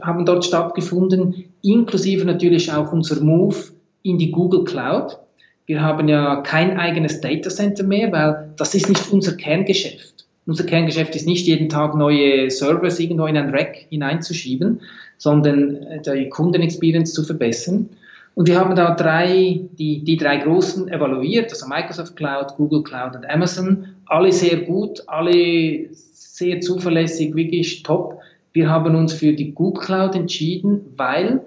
haben 0.00 0.26
dort 0.26 0.44
stattgefunden, 0.44 1.44
inklusive 1.62 2.24
natürlich 2.26 2.72
auch 2.72 2.92
unser 2.92 3.22
Move 3.22 3.56
in 4.02 4.18
die 4.18 4.30
Google 4.30 4.64
Cloud. 4.64 5.18
Wir 5.66 5.82
haben 5.82 6.08
ja 6.08 6.42
kein 6.42 6.78
eigenes 6.78 7.20
Data 7.20 7.50
Center 7.50 7.84
mehr, 7.84 8.10
weil 8.12 8.52
das 8.56 8.74
ist 8.74 8.88
nicht 8.88 9.12
unser 9.12 9.36
Kerngeschäft. 9.36 10.26
Unser 10.44 10.64
Kerngeschäft 10.64 11.14
ist 11.14 11.26
nicht 11.26 11.46
jeden 11.46 11.68
Tag 11.68 11.94
neue 11.94 12.50
Servers 12.50 12.98
irgendwo 12.98 13.26
in 13.26 13.36
ein 13.36 13.50
Rack 13.50 13.86
hineinzuschieben, 13.90 14.80
sondern 15.16 15.76
äh, 15.84 16.00
die 16.02 16.28
Kundenexperience 16.28 17.12
zu 17.12 17.22
verbessern. 17.22 17.90
Und 18.34 18.48
wir 18.48 18.58
haben 18.58 18.74
da 18.74 18.94
drei, 18.94 19.60
die, 19.78 20.02
die 20.02 20.16
drei 20.16 20.38
großen 20.38 20.88
evaluiert, 20.88 21.50
also 21.50 21.66
Microsoft 21.68 22.16
Cloud, 22.16 22.56
Google 22.56 22.82
Cloud 22.82 23.14
und 23.14 23.28
Amazon. 23.28 23.88
Alle 24.06 24.32
sehr 24.32 24.56
gut, 24.62 25.02
alle 25.06 25.88
sehr 25.92 26.60
zuverlässig, 26.60 27.36
wirklich 27.36 27.82
top. 27.82 28.18
Wir 28.52 28.68
haben 28.68 28.96
uns 28.96 29.12
für 29.12 29.32
die 29.32 29.52
Google 29.52 29.84
Cloud 29.84 30.14
entschieden, 30.14 30.80
weil 30.96 31.40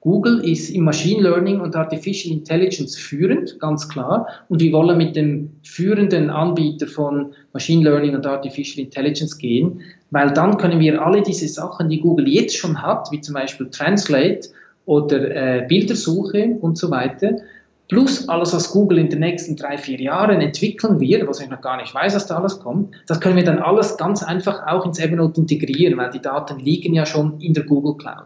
Google 0.00 0.42
ist 0.42 0.70
im 0.70 0.84
Machine 0.84 1.22
Learning 1.22 1.60
und 1.60 1.76
Artificial 1.76 2.34
Intelligence 2.34 2.96
führend, 2.96 3.60
ganz 3.60 3.86
klar. 3.86 4.26
Und 4.48 4.62
wir 4.62 4.72
wollen 4.72 4.96
mit 4.96 5.14
dem 5.14 5.50
führenden 5.62 6.30
Anbieter 6.30 6.86
von 6.86 7.32
Machine 7.52 7.84
Learning 7.84 8.14
und 8.14 8.26
Artificial 8.26 8.82
Intelligence 8.82 9.36
gehen, 9.36 9.82
weil 10.10 10.32
dann 10.32 10.56
können 10.56 10.80
wir 10.80 11.04
alle 11.04 11.22
diese 11.22 11.48
Sachen, 11.48 11.90
die 11.90 12.00
Google 12.00 12.28
jetzt 12.28 12.56
schon 12.56 12.80
hat, 12.80 13.12
wie 13.12 13.20
zum 13.20 13.34
Beispiel 13.34 13.68
Translate 13.68 14.48
oder 14.86 15.58
äh, 15.58 15.66
Bildersuche 15.68 16.56
und 16.62 16.78
so 16.78 16.90
weiter, 16.90 17.36
plus 17.88 18.26
alles, 18.28 18.54
was 18.54 18.70
Google 18.72 18.98
in 18.98 19.10
den 19.10 19.20
nächsten 19.20 19.54
drei, 19.54 19.76
vier 19.76 20.00
Jahren 20.00 20.40
entwickeln 20.40 20.98
wird, 20.98 21.28
was 21.28 21.40
ich 21.40 21.50
noch 21.50 21.60
gar 21.60 21.76
nicht 21.76 21.94
weiß, 21.94 22.14
was 22.14 22.26
da 22.26 22.38
alles 22.38 22.60
kommt, 22.60 22.94
das 23.06 23.20
können 23.20 23.36
wir 23.36 23.44
dann 23.44 23.58
alles 23.58 23.98
ganz 23.98 24.22
einfach 24.22 24.66
auch 24.66 24.86
ins 24.86 24.98
Evernote 24.98 25.42
integrieren, 25.42 25.98
weil 25.98 26.10
die 26.10 26.22
Daten 26.22 26.58
liegen 26.58 26.94
ja 26.94 27.04
schon 27.04 27.38
in 27.40 27.52
der 27.52 27.64
Google 27.64 27.96
Cloud. 27.98 28.24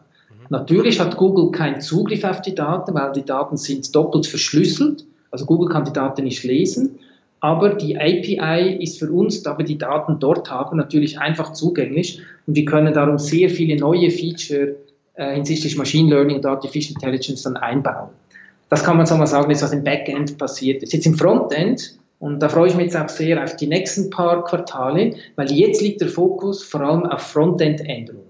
Natürlich 0.50 1.00
hat 1.00 1.16
Google 1.16 1.50
keinen 1.50 1.80
Zugriff 1.80 2.24
auf 2.24 2.42
die 2.42 2.54
Daten, 2.54 2.94
weil 2.94 3.12
die 3.12 3.24
Daten 3.24 3.57
sind 3.57 3.94
doppelt 3.94 4.26
verschlüsselt. 4.26 5.04
Also 5.30 5.46
Google 5.46 5.68
kann 5.68 5.85
die 5.85 5.92
Daten 5.92 6.24
nicht 6.24 6.44
lesen. 6.44 6.98
Aber 7.40 7.74
die 7.74 7.98
API 7.98 8.78
ist 8.80 8.98
für 8.98 9.12
uns, 9.12 9.42
da 9.42 9.59
wir 9.59 9.64
die 9.64 9.76
Daten 9.76 10.18
dort 10.18 10.50
haben, 10.50 10.78
natürlich 10.78 11.18
einfach 11.18 11.52
zugänglich. 11.52 12.20
Und 12.46 12.57
wir 12.57 12.64
können 12.64 12.94
darum 12.94 13.18
sehr 13.18 13.50
viele 13.50 13.78
neue 13.78 14.11
Feature 14.11 14.76
äh, 15.14 15.35
hinsichtlich 15.35 15.76
Machine 15.76 16.09
Learning 16.09 16.37
und 16.37 16.46
Artificial 16.46 16.94
Intelligence 16.94 17.42
dann 17.42 17.57
einbauen. 17.57 18.09
Das 18.70 18.83
kann 18.83 18.96
man 18.96 19.07
so 19.07 19.16
mal 19.16 19.26
sagen, 19.26 19.50
ist 19.50 19.62
was 19.62 19.72
im 19.72 19.85
Backend 19.85 20.38
passiert 20.38 20.83
ist. 20.83 20.92
Jetzt 20.92 21.07
im 21.07 21.14
Frontend, 21.14 21.98
und 22.18 22.40
da 22.40 22.48
freue 22.48 22.68
ich 22.68 22.74
mich 22.74 22.87
jetzt 22.87 22.96
auch 22.96 23.09
sehr 23.09 23.44
auf 23.44 23.57
die 23.57 23.66
nächsten 23.66 24.09
paar 24.09 24.42
Quartale, 24.44 25.14
weil 25.37 25.52
jetzt 25.52 25.83
liegt 25.83 26.00
der 26.00 26.09
Fokus 26.09 26.62
vor 26.62 26.80
allem 26.80 27.04
auf 27.04 27.20
Frontend-Änderungen. 27.20 28.24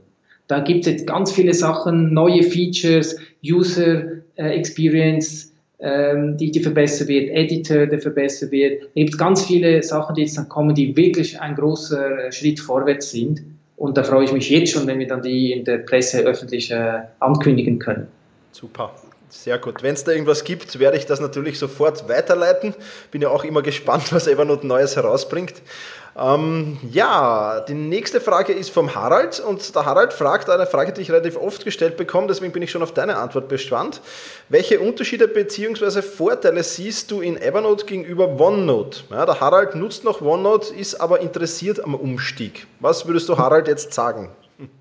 Da 0.46 0.60
gibt 0.60 0.86
es 0.86 0.92
jetzt 0.92 1.06
ganz 1.06 1.32
viele 1.32 1.54
Sachen, 1.54 2.12
neue 2.12 2.42
Features, 2.42 3.16
User 3.44 4.04
äh, 4.36 4.56
Experience, 4.56 5.52
ähm, 5.80 6.36
die, 6.36 6.50
die 6.50 6.60
verbessert 6.60 7.08
wird, 7.08 7.30
Editor, 7.30 7.86
der 7.86 7.98
verbessert 7.98 8.50
wird. 8.50 8.82
Es 8.82 8.94
gibt 8.94 9.18
ganz 9.18 9.44
viele 9.44 9.82
Sachen, 9.82 10.14
die 10.14 10.22
jetzt 10.22 10.36
dann 10.36 10.48
kommen, 10.48 10.74
die 10.74 10.96
wirklich 10.96 11.40
ein 11.40 11.54
großer 11.54 12.26
äh, 12.26 12.32
Schritt 12.32 12.60
vorwärts 12.60 13.10
sind. 13.10 13.42
Und 13.76 13.96
da 13.96 14.04
freue 14.04 14.24
ich 14.24 14.32
mich 14.32 14.48
jetzt 14.50 14.72
schon, 14.72 14.86
wenn 14.86 14.98
wir 14.98 15.06
dann 15.06 15.22
die 15.22 15.52
in 15.52 15.64
der 15.64 15.78
Presse 15.78 16.20
öffentlich 16.20 16.70
äh, 16.70 17.00
ankündigen 17.20 17.78
können. 17.78 18.06
Super. 18.52 18.94
Sehr 19.28 19.58
gut. 19.58 19.82
Wenn 19.82 19.94
es 19.94 20.04
da 20.04 20.12
irgendwas 20.12 20.44
gibt, 20.44 20.78
werde 20.78 20.96
ich 20.96 21.06
das 21.06 21.20
natürlich 21.20 21.58
sofort 21.58 22.08
weiterleiten. 22.08 22.72
Bin 23.10 23.20
ja 23.20 23.30
auch 23.30 23.42
immer 23.42 23.62
gespannt, 23.62 24.04
was 24.12 24.28
Evernote 24.28 24.66
Neues 24.66 24.94
herausbringt. 24.94 25.54
Ähm, 26.16 26.78
ja, 26.92 27.60
die 27.66 27.74
nächste 27.74 28.20
Frage 28.20 28.52
ist 28.52 28.70
vom 28.70 28.94
Harald 28.94 29.40
und 29.40 29.74
der 29.74 29.84
Harald 29.84 30.12
fragt 30.12 30.48
eine 30.48 30.66
Frage, 30.66 30.92
die 30.92 31.00
ich 31.00 31.10
relativ 31.10 31.36
oft 31.36 31.64
gestellt 31.64 31.96
bekomme, 31.96 32.28
deswegen 32.28 32.52
bin 32.52 32.62
ich 32.62 32.70
schon 32.70 32.82
auf 32.82 32.94
deine 32.94 33.16
Antwort 33.16 33.48
gespannt. 33.48 34.00
Welche 34.48 34.78
Unterschiede 34.78 35.26
bzw. 35.26 36.02
Vorteile 36.02 36.62
siehst 36.62 37.10
du 37.10 37.20
in 37.20 37.36
Evernote 37.36 37.84
gegenüber 37.86 38.40
OneNote? 38.40 39.00
Ja, 39.10 39.26
der 39.26 39.40
Harald 39.40 39.74
nutzt 39.74 40.04
noch 40.04 40.20
OneNote, 40.20 40.72
ist 40.74 41.00
aber 41.00 41.20
interessiert 41.20 41.82
am 41.82 41.96
Umstieg. 41.96 42.66
Was 42.78 43.06
würdest 43.06 43.28
du 43.28 43.36
Harald 43.36 43.66
jetzt 43.66 43.92
sagen? 43.92 44.28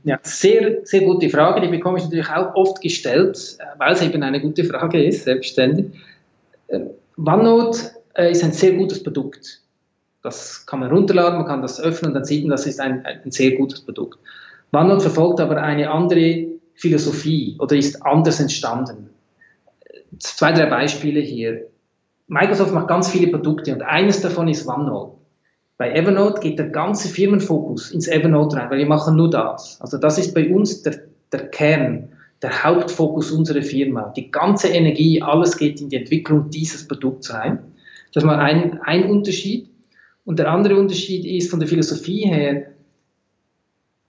Ja, 0.04 0.20
sehr, 0.22 0.86
sehr 0.86 1.02
gute 1.02 1.30
Frage. 1.30 1.62
Die 1.62 1.68
bekomme 1.68 1.98
ich 1.98 2.04
natürlich 2.04 2.30
auch 2.30 2.54
oft 2.54 2.80
gestellt, 2.80 3.58
äh, 3.58 3.80
weil 3.80 3.94
es 3.94 4.04
eben 4.04 4.22
eine 4.22 4.40
gute 4.40 4.64
Frage 4.66 5.04
ist, 5.04 5.24
selbstständig. 5.24 5.88
Äh, 6.68 6.82
OneNote 7.18 7.80
äh, 8.14 8.32
ist 8.32 8.44
ein 8.44 8.52
sehr 8.52 8.74
gutes 8.74 9.02
Produkt. 9.02 9.63
Das 10.24 10.66
kann 10.66 10.80
man 10.80 10.90
runterladen, 10.90 11.40
man 11.40 11.48
kann 11.48 11.62
das 11.62 11.82
öffnen 11.82 12.14
dann 12.14 12.24
sieht 12.24 12.44
man, 12.44 12.52
das 12.52 12.66
ist 12.66 12.80
ein, 12.80 13.06
ein 13.06 13.30
sehr 13.30 13.52
gutes 13.52 13.82
Produkt. 13.82 14.20
OneNote 14.72 15.02
verfolgt 15.02 15.40
aber 15.42 15.62
eine 15.62 15.92
andere 15.92 16.48
Philosophie 16.74 17.58
oder 17.60 17.76
ist 17.76 18.04
anders 18.04 18.40
entstanden. 18.40 19.10
Zwei, 20.20 20.54
drei 20.54 20.68
Beispiele 20.68 21.20
hier. 21.20 21.68
Microsoft 22.28 22.74
macht 22.74 22.88
ganz 22.88 23.10
viele 23.10 23.28
Produkte 23.28 23.74
und 23.74 23.82
eines 23.82 24.22
davon 24.22 24.48
ist 24.48 24.66
OneNote. 24.66 25.18
Bei 25.78 25.92
Evernote 25.92 26.40
geht 26.40 26.58
der 26.58 26.70
ganze 26.70 27.10
Firmenfokus 27.10 27.92
ins 27.92 28.08
Evernote 28.08 28.56
rein, 28.56 28.70
weil 28.70 28.78
wir 28.78 28.86
machen 28.86 29.18
nur 29.18 29.30
das. 29.30 29.82
Also 29.82 29.98
das 29.98 30.18
ist 30.18 30.34
bei 30.34 30.50
uns 30.50 30.84
der, 30.84 31.02
der 31.32 31.48
Kern, 31.50 32.10
der 32.42 32.64
Hauptfokus 32.64 33.32
unserer 33.32 33.64
Firma. 33.64 34.14
Die 34.16 34.32
ganze 34.32 34.70
Energie, 34.70 35.22
alles 35.22 35.58
geht 35.58 35.82
in 35.82 35.90
die 35.90 35.98
Entwicklung 35.98 36.50
dieses 36.50 36.88
Produkts 36.88 37.34
rein. 37.34 37.60
Das 38.14 38.24
ist 38.24 38.28
mal 38.28 38.40
ein, 38.40 38.80
ein 38.84 39.10
Unterschied. 39.10 39.73
Und 40.26 40.40
der 40.40 40.50
andere 40.52 40.78
Unterschied 40.78 41.26
ist 41.26 41.50
von 41.50 41.60
der 41.60 41.68
Philosophie 41.68 42.26
her, 42.28 42.74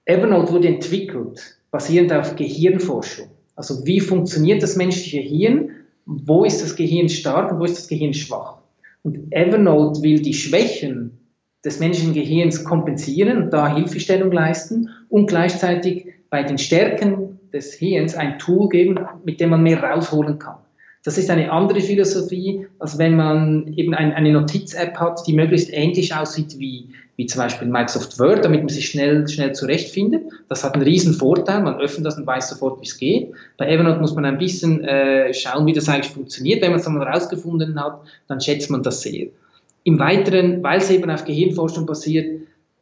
Evernote 0.05 0.53
wurde 0.53 0.68
entwickelt 0.68 1.59
basierend 1.70 2.12
auf 2.12 2.37
Gehirnforschung. 2.37 3.29
Also 3.57 3.85
wie 3.87 4.00
funktioniert 4.00 4.62
das 4.62 4.77
menschliche 4.77 5.20
Hirn? 5.20 5.70
Wo 6.07 6.44
ist 6.44 6.62
das 6.62 6.77
Gehirn 6.77 7.09
stark 7.09 7.53
und 7.53 7.61
wo 7.61 7.64
ist 7.64 7.79
das 7.79 7.88
Gehirn 7.88 8.14
schwach? 8.14 8.59
Und 9.03 9.33
Evernote 9.33 10.03
will 10.03 10.20
die 10.20 10.35
Schwächen 10.35 11.18
des 11.64 11.81
menschlichen 11.81 12.14
Gehirns 12.14 12.62
kompensieren 12.62 13.44
und 13.44 13.50
da 13.50 13.74
Hilfestellung 13.74 14.31
leisten 14.31 14.90
und 15.09 15.27
gleichzeitig 15.27 16.07
bei 16.29 16.42
den 16.42 16.59
Stärken 16.59 17.38
des 17.53 17.74
Hirns 17.74 18.14
ein 18.14 18.38
Tool 18.38 18.68
geben, 18.68 19.00
mit 19.24 19.40
dem 19.40 19.50
man 19.50 19.62
mehr 19.62 19.83
rausholen 19.83 20.38
kann. 20.38 20.59
Das 21.05 21.19
ist 21.19 21.29
eine 21.29 21.53
andere 21.53 21.83
Philosophie, 21.83 22.67
als 22.79 22.97
wenn 22.97 23.14
man 23.14 23.75
eben 23.77 23.93
ein, 23.93 24.14
eine 24.14 24.33
Notiz-App 24.33 24.97
hat, 24.97 25.27
die 25.27 25.35
möglichst 25.35 25.71
ähnlich 25.71 26.14
aussieht 26.14 26.59
wie, 26.59 26.88
wie 27.17 27.27
zum 27.27 27.43
Beispiel 27.43 27.69
Microsoft 27.69 28.19
Word, 28.19 28.43
damit 28.43 28.61
man 28.61 28.71
sich 28.71 28.87
schnell, 28.87 29.29
schnell 29.29 29.53
zurechtfindet. 29.53 30.23
Das 30.49 30.64
hat 30.64 30.73
einen 30.75 30.83
riesen 30.83 31.12
Vorteil, 31.12 31.62
man 31.62 31.79
öffnet 31.79 32.07
das 32.07 32.17
und 32.17 32.27
weiß 32.27 32.49
sofort, 32.49 32.81
wie 32.81 32.87
es 32.87 32.97
geht. 32.97 33.33
Bei 33.59 33.69
Evernote 33.69 34.01
muss 34.01 34.14
man 34.14 34.25
ein 34.25 34.38
bisschen 34.38 34.83
äh, 34.83 35.35
schauen, 35.35 35.67
wie 35.67 35.75
das 35.75 35.90
eigentlich 35.90 36.11
funktioniert. 36.11 36.62
Wenn 36.62 36.71
man 36.71 36.79
es 36.81 36.87
dann 36.87 37.01
rausgefunden 37.01 37.79
hat, 37.79 38.01
dann 38.27 38.40
schätzt 38.40 38.71
man 38.71 38.83
das 38.83 39.03
sehr. 39.03 39.27
Im 39.83 39.99
Weiteren, 39.99 40.62
weil 40.62 40.79
es 40.79 40.90
eben 40.90 41.11
auf 41.11 41.27
Gehirnforschung 41.27 41.85
basiert, 41.85 42.27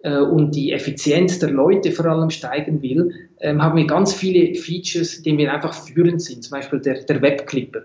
äh, 0.04 0.18
und 0.18 0.54
die 0.54 0.70
Effizienz 0.70 1.40
der 1.40 1.50
Leute 1.50 1.90
vor 1.90 2.06
allem 2.06 2.30
steigen 2.30 2.82
will, 2.82 3.12
ähm, 3.40 3.60
haben 3.60 3.76
wir 3.76 3.86
ganz 3.86 4.14
viele 4.14 4.54
Features, 4.54 5.22
denen 5.22 5.38
wir 5.38 5.52
einfach 5.52 5.74
führend 5.74 6.22
sind. 6.22 6.44
Zum 6.44 6.52
Beispiel 6.52 6.80
der, 6.80 7.02
der 7.02 7.20
Webclipper. 7.20 7.82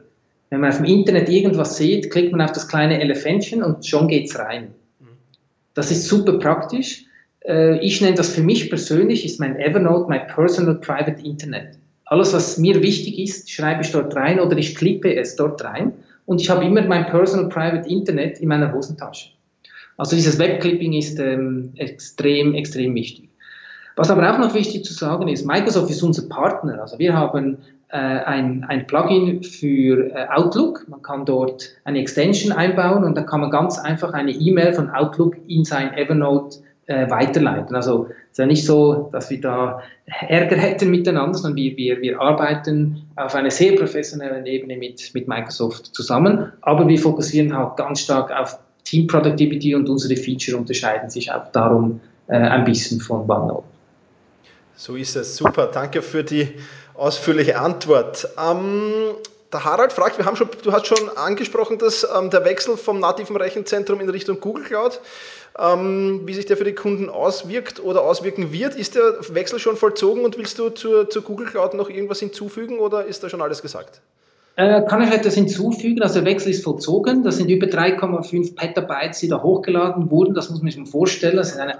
Wenn 0.49 0.61
man 0.61 0.69
auf 0.69 0.77
dem 0.77 0.85
Internet 0.85 1.29
irgendwas 1.29 1.77
sieht, 1.77 2.09
klickt 2.09 2.31
man 2.31 2.41
auf 2.41 2.53
das 2.53 2.67
kleine 2.67 3.01
Elefantchen 3.01 3.63
und 3.63 3.85
schon 3.85 4.07
geht's 4.07 4.37
rein. 4.39 4.73
Das 5.73 5.91
ist 5.91 6.07
super 6.07 6.39
praktisch. 6.39 7.05
Äh, 7.45 7.79
ich 7.85 8.01
nenne 8.01 8.15
das 8.15 8.29
für 8.29 8.41
mich 8.41 8.69
persönlich, 8.69 9.25
ist 9.25 9.39
mein 9.39 9.57
Evernote, 9.57 10.09
mein 10.09 10.27
Personal 10.27 10.75
Private 10.75 11.23
Internet. 11.23 11.77
Alles, 12.05 12.33
was 12.33 12.57
mir 12.57 12.81
wichtig 12.81 13.19
ist, 13.19 13.51
schreibe 13.51 13.81
ich 13.83 13.91
dort 13.91 14.15
rein 14.15 14.39
oder 14.39 14.57
ich 14.57 14.75
klippe 14.75 15.15
es 15.15 15.35
dort 15.35 15.63
rein 15.63 15.93
und 16.25 16.41
ich 16.41 16.49
habe 16.49 16.65
immer 16.65 16.81
mein 16.81 17.05
Personal 17.07 17.49
Private 17.49 17.87
Internet 17.89 18.39
in 18.39 18.47
meiner 18.47 18.73
Hosentasche. 18.73 19.29
Also 19.97 20.15
dieses 20.15 20.39
Webclipping 20.39 20.93
ist 20.93 21.19
ähm, 21.19 21.73
extrem, 21.75 22.53
extrem 22.53 22.95
wichtig. 22.95 23.29
Was 23.95 24.11
aber 24.11 24.31
auch 24.31 24.37
noch 24.37 24.53
wichtig 24.53 24.85
zu 24.85 24.93
sagen 24.93 25.27
ist, 25.27 25.45
Microsoft 25.45 25.89
ist 25.89 26.03
unser 26.03 26.29
Partner. 26.29 26.81
Also 26.81 26.99
wir 26.99 27.13
haben 27.13 27.57
ein, 27.95 28.65
ein 28.65 28.85
Plugin 28.85 29.43
für 29.43 30.11
äh, 30.11 30.27
Outlook. 30.29 30.85
Man 30.89 31.01
kann 31.01 31.25
dort 31.25 31.69
eine 31.85 31.99
Extension 31.99 32.51
einbauen 32.51 33.03
und 33.03 33.15
dann 33.15 33.25
kann 33.25 33.41
man 33.41 33.49
ganz 33.49 33.79
einfach 33.79 34.13
eine 34.13 34.31
E-Mail 34.31 34.73
von 34.73 34.89
Outlook 34.89 35.37
in 35.47 35.63
sein 35.63 35.93
Evernote 35.93 36.57
äh, 36.87 37.09
weiterleiten. 37.09 37.75
Also 37.75 38.07
es 38.09 38.31
ist 38.31 38.37
ja 38.39 38.45
nicht 38.45 38.65
so, 38.65 39.09
dass 39.11 39.29
wir 39.29 39.41
da 39.41 39.81
Ärger 40.05 40.57
hätten 40.57 40.89
miteinander, 40.89 41.37
sondern 41.37 41.57
wir, 41.57 41.77
wir, 41.77 42.01
wir 42.01 42.19
arbeiten 42.19 43.03
auf 43.15 43.35
einer 43.35 43.51
sehr 43.51 43.75
professionellen 43.75 44.45
Ebene 44.45 44.77
mit, 44.77 45.11
mit 45.13 45.27
Microsoft 45.27 45.87
zusammen, 45.87 46.51
aber 46.61 46.87
wir 46.87 46.97
fokussieren 46.97 47.55
halt 47.57 47.77
ganz 47.77 48.01
stark 48.01 48.31
auf 48.31 48.59
Team 48.83 49.07
Productivity 49.07 49.75
und 49.75 49.89
unsere 49.89 50.15
Feature 50.15 50.57
unterscheiden 50.57 51.09
sich 51.09 51.31
auch 51.31 51.51
darum 51.51 51.99
äh, 52.27 52.37
ein 52.37 52.63
bisschen 52.63 53.01
von 53.01 53.29
OneNote. 53.29 53.63
So 54.77 54.95
ist 54.95 55.15
es. 55.15 55.35
Super. 55.35 55.69
Danke 55.73 56.01
für 56.01 56.23
die 56.23 56.49
ausführliche 56.97 57.59
Antwort. 57.59 58.27
Ähm, 58.37 59.15
der 59.53 59.63
Harald 59.63 59.93
fragt, 59.93 60.17
wir 60.17 60.25
haben 60.25 60.35
schon, 60.35 60.49
du 60.63 60.71
hast 60.73 60.87
schon 60.87 61.09
angesprochen, 61.15 61.77
dass 61.77 62.05
ähm, 62.15 62.29
der 62.29 62.43
Wechsel 62.43 62.75
vom 62.75 62.99
nativen 62.99 63.35
Rechenzentrum 63.37 64.01
in 64.01 64.09
Richtung 64.09 64.41
Google 64.41 64.65
Cloud, 64.65 64.99
ähm, 65.57 66.21
wie 66.25 66.33
sich 66.33 66.45
der 66.45 66.57
für 66.57 66.65
die 66.65 66.75
Kunden 66.75 67.09
auswirkt 67.09 67.79
oder 67.79 68.01
auswirken 68.01 68.51
wird. 68.51 68.75
Ist 68.75 68.95
der 68.95 69.15
Wechsel 69.33 69.59
schon 69.59 69.77
vollzogen 69.77 70.25
und 70.25 70.37
willst 70.37 70.59
du 70.59 70.69
zur, 70.69 71.09
zur 71.09 71.21
Google 71.21 71.47
Cloud 71.47 71.75
noch 71.75 71.89
irgendwas 71.89 72.19
hinzufügen 72.19 72.79
oder 72.79 73.05
ist 73.05 73.23
da 73.23 73.29
schon 73.29 73.41
alles 73.41 73.61
gesagt? 73.61 74.01
Äh, 74.59 74.81
kann 74.87 75.03
ich 75.03 75.11
etwas 75.13 75.35
hinzufügen? 75.35 76.01
Also 76.01 76.15
der 76.15 76.25
Wechsel 76.25 76.49
ist 76.49 76.63
vollzogen. 76.63 77.23
Das 77.23 77.37
sind 77.37 77.47
über 77.47 77.67
3,5 77.67 78.55
Petabytes, 78.55 79.19
die 79.19 79.27
da 79.27 79.43
hochgeladen 79.43 80.09
wurden. 80.09 80.33
Das 80.33 80.49
muss 80.49 80.63
man 80.63 80.71
sich 80.71 80.79
mal 80.79 80.87
vorstellen. 80.87 81.37
Das 81.37 81.51
ist 81.51 81.59
eine, 81.59 81.77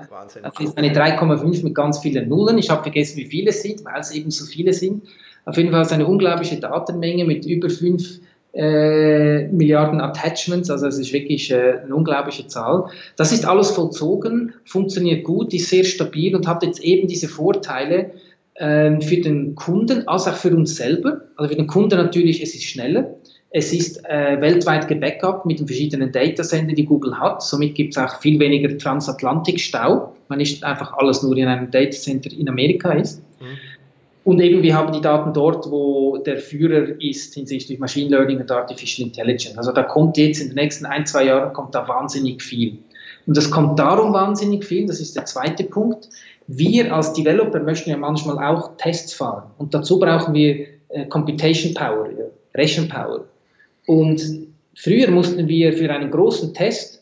eine 0.75 0.93
3,5 0.93 1.63
mit 1.63 1.73
ganz 1.73 1.97
vielen 1.97 2.29
Nullen. 2.29 2.59
Ich 2.59 2.69
habe 2.69 2.83
vergessen, 2.83 3.17
wie 3.17 3.25
viele 3.25 3.49
es 3.49 3.63
sind, 3.63 3.83
weil 3.83 3.99
es 3.99 4.11
eben 4.11 4.29
so 4.29 4.45
viele 4.45 4.73
sind. 4.73 5.01
Auf 5.45 5.57
jeden 5.57 5.71
Fall 5.71 5.81
ist 5.81 5.87
es 5.87 5.93
eine 5.93 6.05
unglaubliche 6.05 6.59
Datenmenge 6.59 7.25
mit 7.25 7.47
über 7.47 7.67
5 7.67 8.19
äh, 8.53 9.47
Milliarden 9.47 9.99
Attachments. 9.99 10.69
Also 10.69 10.85
es 10.85 10.99
ist 10.99 11.11
wirklich 11.13 11.49
äh, 11.49 11.79
eine 11.83 11.95
unglaubliche 11.95 12.45
Zahl. 12.45 12.91
Das 13.15 13.31
ist 13.31 13.47
alles 13.47 13.71
vollzogen, 13.71 14.53
funktioniert 14.65 15.23
gut, 15.23 15.51
ist 15.51 15.69
sehr 15.69 15.83
stabil 15.83 16.35
und 16.35 16.47
hat 16.47 16.61
jetzt 16.61 16.81
eben 16.81 17.07
diese 17.07 17.27
Vorteile, 17.27 18.11
für 18.57 19.17
den 19.17 19.55
Kunden 19.55 20.07
als 20.07 20.27
auch 20.27 20.35
für 20.35 20.55
uns 20.55 20.75
selber. 20.75 21.21
Also 21.35 21.49
für 21.49 21.57
den 21.57 21.67
Kunden 21.67 21.97
natürlich, 21.97 22.41
es 22.41 22.55
ist 22.55 22.63
schneller. 22.63 23.15
Es 23.49 23.71
ist 23.71 24.03
äh, 24.05 24.41
weltweit 24.41 24.87
gebackupt 24.87 25.45
mit 25.45 25.59
den 25.59 25.67
verschiedenen 25.67 26.11
Datasendern, 26.11 26.75
die 26.75 26.85
Google 26.85 27.17
hat. 27.17 27.41
Somit 27.41 27.75
gibt 27.75 27.95
es 27.95 28.03
auch 28.03 28.19
viel 28.19 28.39
weniger 28.39 28.77
Transatlantikstau, 28.77 30.13
weil 30.27 30.37
nicht 30.37 30.63
einfach 30.63 30.93
alles 30.97 31.23
nur 31.23 31.37
in 31.37 31.47
einem 31.47 31.71
Datacenter 31.71 32.31
in 32.31 32.49
Amerika 32.49 32.91
ist. 32.91 33.21
Mhm. 33.39 33.45
Und 34.25 34.41
eben, 34.41 34.61
wir 34.61 34.75
haben 34.75 34.91
die 34.91 34.99
Daten 34.99 35.31
dort, 35.31 35.71
wo 35.71 36.17
der 36.17 36.37
Führer 36.37 37.01
ist 37.01 37.35
hinsichtlich 37.35 37.79
Machine 37.79 38.09
Learning 38.09 38.41
und 38.41 38.51
Artificial 38.51 39.07
Intelligence. 39.07 39.57
Also 39.57 39.71
da 39.71 39.83
kommt 39.83 40.17
jetzt 40.17 40.41
in 40.41 40.49
den 40.49 40.55
nächsten 40.55 40.85
ein, 40.85 41.05
zwei 41.05 41.23
Jahren 41.23 41.53
kommt 41.53 41.73
da 41.73 41.87
wahnsinnig 41.87 42.43
viel. 42.43 42.79
Und 43.25 43.37
das 43.37 43.49
kommt 43.49 43.79
darum 43.79 44.11
wahnsinnig 44.13 44.65
viel, 44.65 44.85
das 44.85 44.99
ist 44.99 45.15
der 45.15 45.23
zweite 45.23 45.63
Punkt. 45.63 46.09
Wir 46.47 46.93
als 46.93 47.13
Developer 47.13 47.59
möchten 47.59 47.89
ja 47.89 47.97
manchmal 47.97 48.37
auch 48.43 48.77
Tests 48.77 49.13
fahren. 49.13 49.51
Und 49.57 49.73
dazu 49.73 49.99
brauchen 49.99 50.33
wir 50.33 50.65
äh, 50.89 51.05
Computation 51.05 51.73
Power, 51.73 52.09
ja, 52.09 52.25
Rechenpower. 52.55 53.25
Und 53.85 54.21
früher 54.75 55.11
mussten 55.11 55.47
wir 55.47 55.73
für 55.73 55.91
einen 55.91 56.11
großen 56.11 56.53
Test 56.53 56.97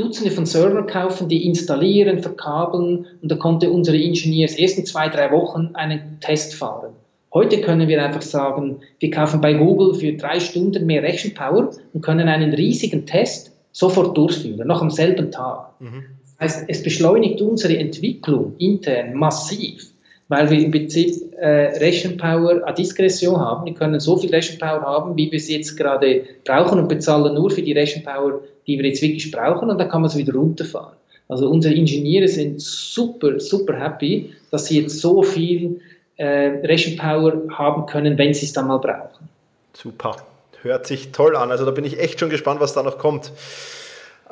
Dutzende 0.00 0.30
von 0.30 0.46
Servern 0.46 0.86
kaufen, 0.86 1.28
die 1.28 1.46
installieren, 1.46 2.20
verkabeln 2.20 3.06
und 3.20 3.30
da 3.30 3.36
konnte 3.36 3.70
unsere 3.70 3.98
Ingenieurs 3.98 4.54
erst 4.54 4.78
in 4.78 4.86
zwei, 4.86 5.10
drei 5.10 5.30
Wochen 5.30 5.70
einen 5.74 6.18
Test 6.20 6.54
fahren. 6.54 6.94
Heute 7.34 7.60
können 7.60 7.86
wir 7.86 8.02
einfach 8.02 8.22
sagen, 8.22 8.80
wir 8.98 9.10
kaufen 9.10 9.42
bei 9.42 9.52
Google 9.52 9.94
für 9.94 10.14
drei 10.14 10.40
Stunden 10.40 10.86
mehr 10.86 11.02
Rechenpower 11.02 11.70
und 11.92 12.00
können 12.00 12.28
einen 12.28 12.54
riesigen 12.54 13.04
Test 13.04 13.52
sofort 13.72 14.16
durchführen, 14.16 14.66
noch 14.66 14.80
am 14.80 14.90
selben 14.90 15.30
Tag. 15.30 15.78
Mhm. 15.80 16.04
Heißt, 16.40 16.64
es 16.68 16.82
beschleunigt 16.82 17.40
unsere 17.42 17.76
Entwicklung 17.76 18.54
intern 18.58 19.14
massiv 19.14 19.90
weil 20.30 20.48
wir 20.48 20.60
im 20.60 20.70
Prinzip 20.70 21.34
äh, 21.38 21.76
Rechenpower 21.78 22.62
à 22.64 22.72
Diskretion 22.72 23.36
haben. 23.36 23.66
Wir 23.66 23.74
können 23.74 23.98
so 23.98 24.16
viel 24.16 24.30
Rechenpower 24.30 24.82
haben, 24.82 25.16
wie 25.16 25.28
wir 25.30 25.36
es 25.36 25.48
jetzt 25.48 25.76
gerade 25.76 26.22
brauchen 26.44 26.78
und 26.78 26.88
bezahlen 26.88 27.34
nur 27.34 27.50
für 27.50 27.62
die 27.62 27.72
Rechenpower, 27.72 28.40
die 28.64 28.78
wir 28.78 28.86
jetzt 28.86 29.02
wirklich 29.02 29.28
brauchen 29.32 29.70
und 29.70 29.78
dann 29.78 29.88
kann 29.88 30.02
man 30.02 30.08
es 30.08 30.16
wieder 30.16 30.32
runterfahren. 30.32 30.94
Also 31.28 31.50
unsere 31.50 31.74
Ingenieure 31.74 32.28
sind 32.28 32.60
super, 32.60 33.40
super 33.40 33.76
happy, 33.76 34.32
dass 34.52 34.66
sie 34.66 34.80
jetzt 34.80 35.00
so 35.00 35.24
viel 35.24 35.80
äh, 36.16 36.26
Rechenpower 36.64 37.48
haben 37.50 37.86
können, 37.86 38.16
wenn 38.16 38.32
sie 38.32 38.46
es 38.46 38.52
dann 38.52 38.68
mal 38.68 38.78
brauchen. 38.78 39.28
Super, 39.72 40.14
hört 40.62 40.86
sich 40.86 41.10
toll 41.10 41.34
an. 41.34 41.50
Also 41.50 41.64
da 41.64 41.72
bin 41.72 41.84
ich 41.84 41.98
echt 41.98 42.20
schon 42.20 42.30
gespannt, 42.30 42.60
was 42.60 42.72
da 42.72 42.84
noch 42.84 42.98
kommt. 42.98 43.32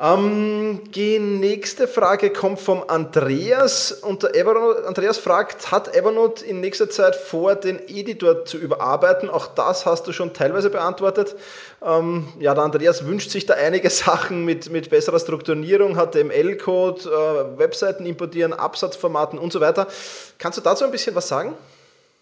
Ähm, 0.01 0.79
die 0.95 1.19
nächste 1.19 1.85
Frage 1.85 2.29
kommt 2.29 2.61
vom 2.61 2.85
Andreas. 2.87 3.91
Und 3.91 4.23
Evernote, 4.23 4.87
Andreas 4.87 5.17
fragt, 5.17 5.71
hat 5.71 5.93
Evernote 5.93 6.45
in 6.45 6.61
nächster 6.61 6.89
Zeit 6.89 7.17
vor, 7.17 7.55
den 7.55 7.79
Editor 7.87 8.45
zu 8.45 8.57
überarbeiten? 8.57 9.29
Auch 9.29 9.47
das 9.47 9.85
hast 9.85 10.07
du 10.07 10.13
schon 10.13 10.33
teilweise 10.33 10.69
beantwortet. 10.69 11.35
Ähm, 11.85 12.29
ja, 12.39 12.53
der 12.53 12.63
Andreas 12.63 13.05
wünscht 13.05 13.29
sich 13.29 13.45
da 13.45 13.55
einige 13.55 13.89
Sachen 13.89 14.45
mit, 14.45 14.71
mit 14.71 14.89
besserer 14.89 15.19
Strukturierung, 15.19 15.95
HTML-Code, 15.95 17.01
äh, 17.09 17.59
Webseiten 17.59 18.05
importieren, 18.05 18.53
Absatzformaten 18.53 19.37
und 19.37 19.51
so 19.51 19.59
weiter. 19.59 19.87
Kannst 20.37 20.57
du 20.57 20.61
dazu 20.61 20.85
ein 20.85 20.91
bisschen 20.91 21.13
was 21.13 21.27
sagen? 21.27 21.55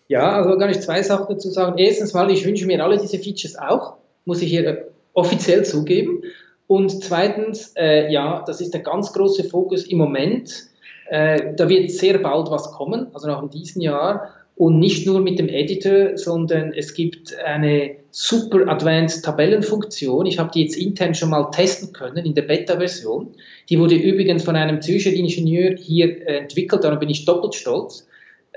Ja, 0.08 0.32
also 0.32 0.58
kann 0.58 0.72
ich 0.72 0.82
zwei 0.82 1.04
Sachen 1.04 1.28
dazu 1.30 1.52
sagen. 1.52 1.78
Erstens 1.78 2.14
mal, 2.14 2.32
ich 2.32 2.44
wünsche 2.44 2.66
mir 2.66 2.84
alle 2.84 2.98
diese 2.98 3.20
Features 3.20 3.56
auch, 3.56 3.98
muss 4.26 4.42
ich 4.42 4.50
hier 4.50 4.88
offiziell 5.14 5.64
zugeben. 5.64 6.24
Und 6.68 7.04
zweitens, 7.04 7.74
äh, 7.78 8.12
ja, 8.12 8.44
das 8.46 8.62
ist 8.62 8.74
der 8.74 8.82
ganz 8.82 9.14
große 9.14 9.46
Fokus 9.46 9.86
im 9.86 9.98
Moment. 9.98 10.68
Äh, 11.10 11.54
da 11.56 11.70
wird 11.70 11.90
sehr 11.92 12.18
bald 12.18 12.52
was 12.52 12.72
kommen, 12.72 13.08
also 13.14 13.28
noch 13.28 13.42
in 13.42 13.50
diesem 13.50 13.82
Jahr. 13.82 14.34
Und 14.56 14.80
nicht 14.80 15.06
nur 15.06 15.22
mit 15.22 15.38
dem 15.38 15.50
Editor, 15.50 16.18
sondern 16.18 16.74
es 16.74 16.96
gibt 16.96 17.38
eine 17.46 17.98
super 18.10 18.68
advanced 18.68 19.24
Tabellenfunktion. 19.24 20.26
Ich 20.26 20.40
habe 20.40 20.50
die 20.52 20.64
jetzt 20.64 20.76
intern 20.76 21.14
schon 21.14 21.30
mal 21.30 21.52
testen 21.52 21.94
können 21.94 22.26
in 22.26 22.34
der 22.34 22.42
Beta-Version. 22.42 23.36
Die 23.70 23.80
wurde 23.80 23.96
übrigens 23.96 24.44
von 24.44 24.56
einem 24.56 24.82
Zürcher 24.82 25.12
Ingenieur 25.12 25.76
hier 25.78 26.28
äh, 26.28 26.40
entwickelt, 26.40 26.84
darum 26.84 26.98
bin 27.00 27.10
ich 27.10 27.26
doppelt 27.26 27.54
stolz. 27.54 28.08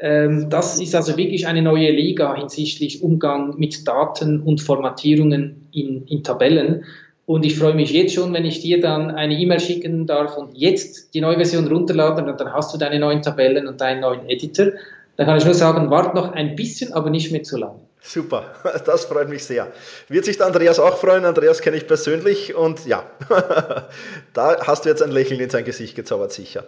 Ähm, 0.00 0.48
das 0.48 0.80
ist 0.80 0.94
also 0.94 1.18
wirklich 1.18 1.46
eine 1.46 1.60
neue 1.60 1.90
Liga 1.90 2.34
hinsichtlich 2.34 3.02
Umgang 3.02 3.58
mit 3.58 3.86
Daten 3.86 4.40
und 4.40 4.62
Formatierungen 4.62 5.68
in, 5.72 6.06
in 6.06 6.24
Tabellen. 6.24 6.84
Und 7.30 7.46
ich 7.46 7.56
freue 7.56 7.74
mich 7.74 7.92
jetzt 7.92 8.12
schon, 8.12 8.34
wenn 8.34 8.44
ich 8.44 8.58
dir 8.58 8.80
dann 8.80 9.12
eine 9.12 9.38
E-Mail 9.38 9.60
schicken 9.60 10.04
darf 10.04 10.36
und 10.36 10.58
jetzt 10.58 11.14
die 11.14 11.20
neue 11.20 11.36
Version 11.36 11.68
runterladen 11.68 12.28
und 12.28 12.40
dann 12.40 12.52
hast 12.52 12.74
du 12.74 12.76
deine 12.76 12.98
neuen 12.98 13.22
Tabellen 13.22 13.68
und 13.68 13.80
deinen 13.80 14.00
neuen 14.00 14.28
Editor. 14.28 14.72
Da 15.14 15.24
kann 15.24 15.38
ich 15.38 15.44
nur 15.44 15.54
sagen, 15.54 15.90
wart 15.90 16.16
noch 16.16 16.32
ein 16.32 16.56
bisschen, 16.56 16.92
aber 16.92 17.08
nicht 17.08 17.30
mehr 17.30 17.44
zu 17.44 17.56
lange. 17.56 17.78
Super, 18.02 18.54
das 18.86 19.04
freut 19.04 19.28
mich 19.28 19.44
sehr. 19.44 19.70
Wird 20.08 20.24
sich 20.24 20.38
der 20.38 20.46
Andreas 20.46 20.78
auch 20.78 20.96
freuen? 20.98 21.24
Andreas 21.26 21.60
kenne 21.60 21.76
ich 21.76 21.86
persönlich 21.86 22.54
und 22.54 22.86
ja, 22.86 23.04
da 24.32 24.66
hast 24.66 24.84
du 24.84 24.88
jetzt 24.88 25.02
ein 25.02 25.10
Lächeln 25.10 25.38
in 25.38 25.50
sein 25.50 25.64
Gesicht 25.64 25.94
gezaubert, 25.94 26.32
sicher. 26.32 26.64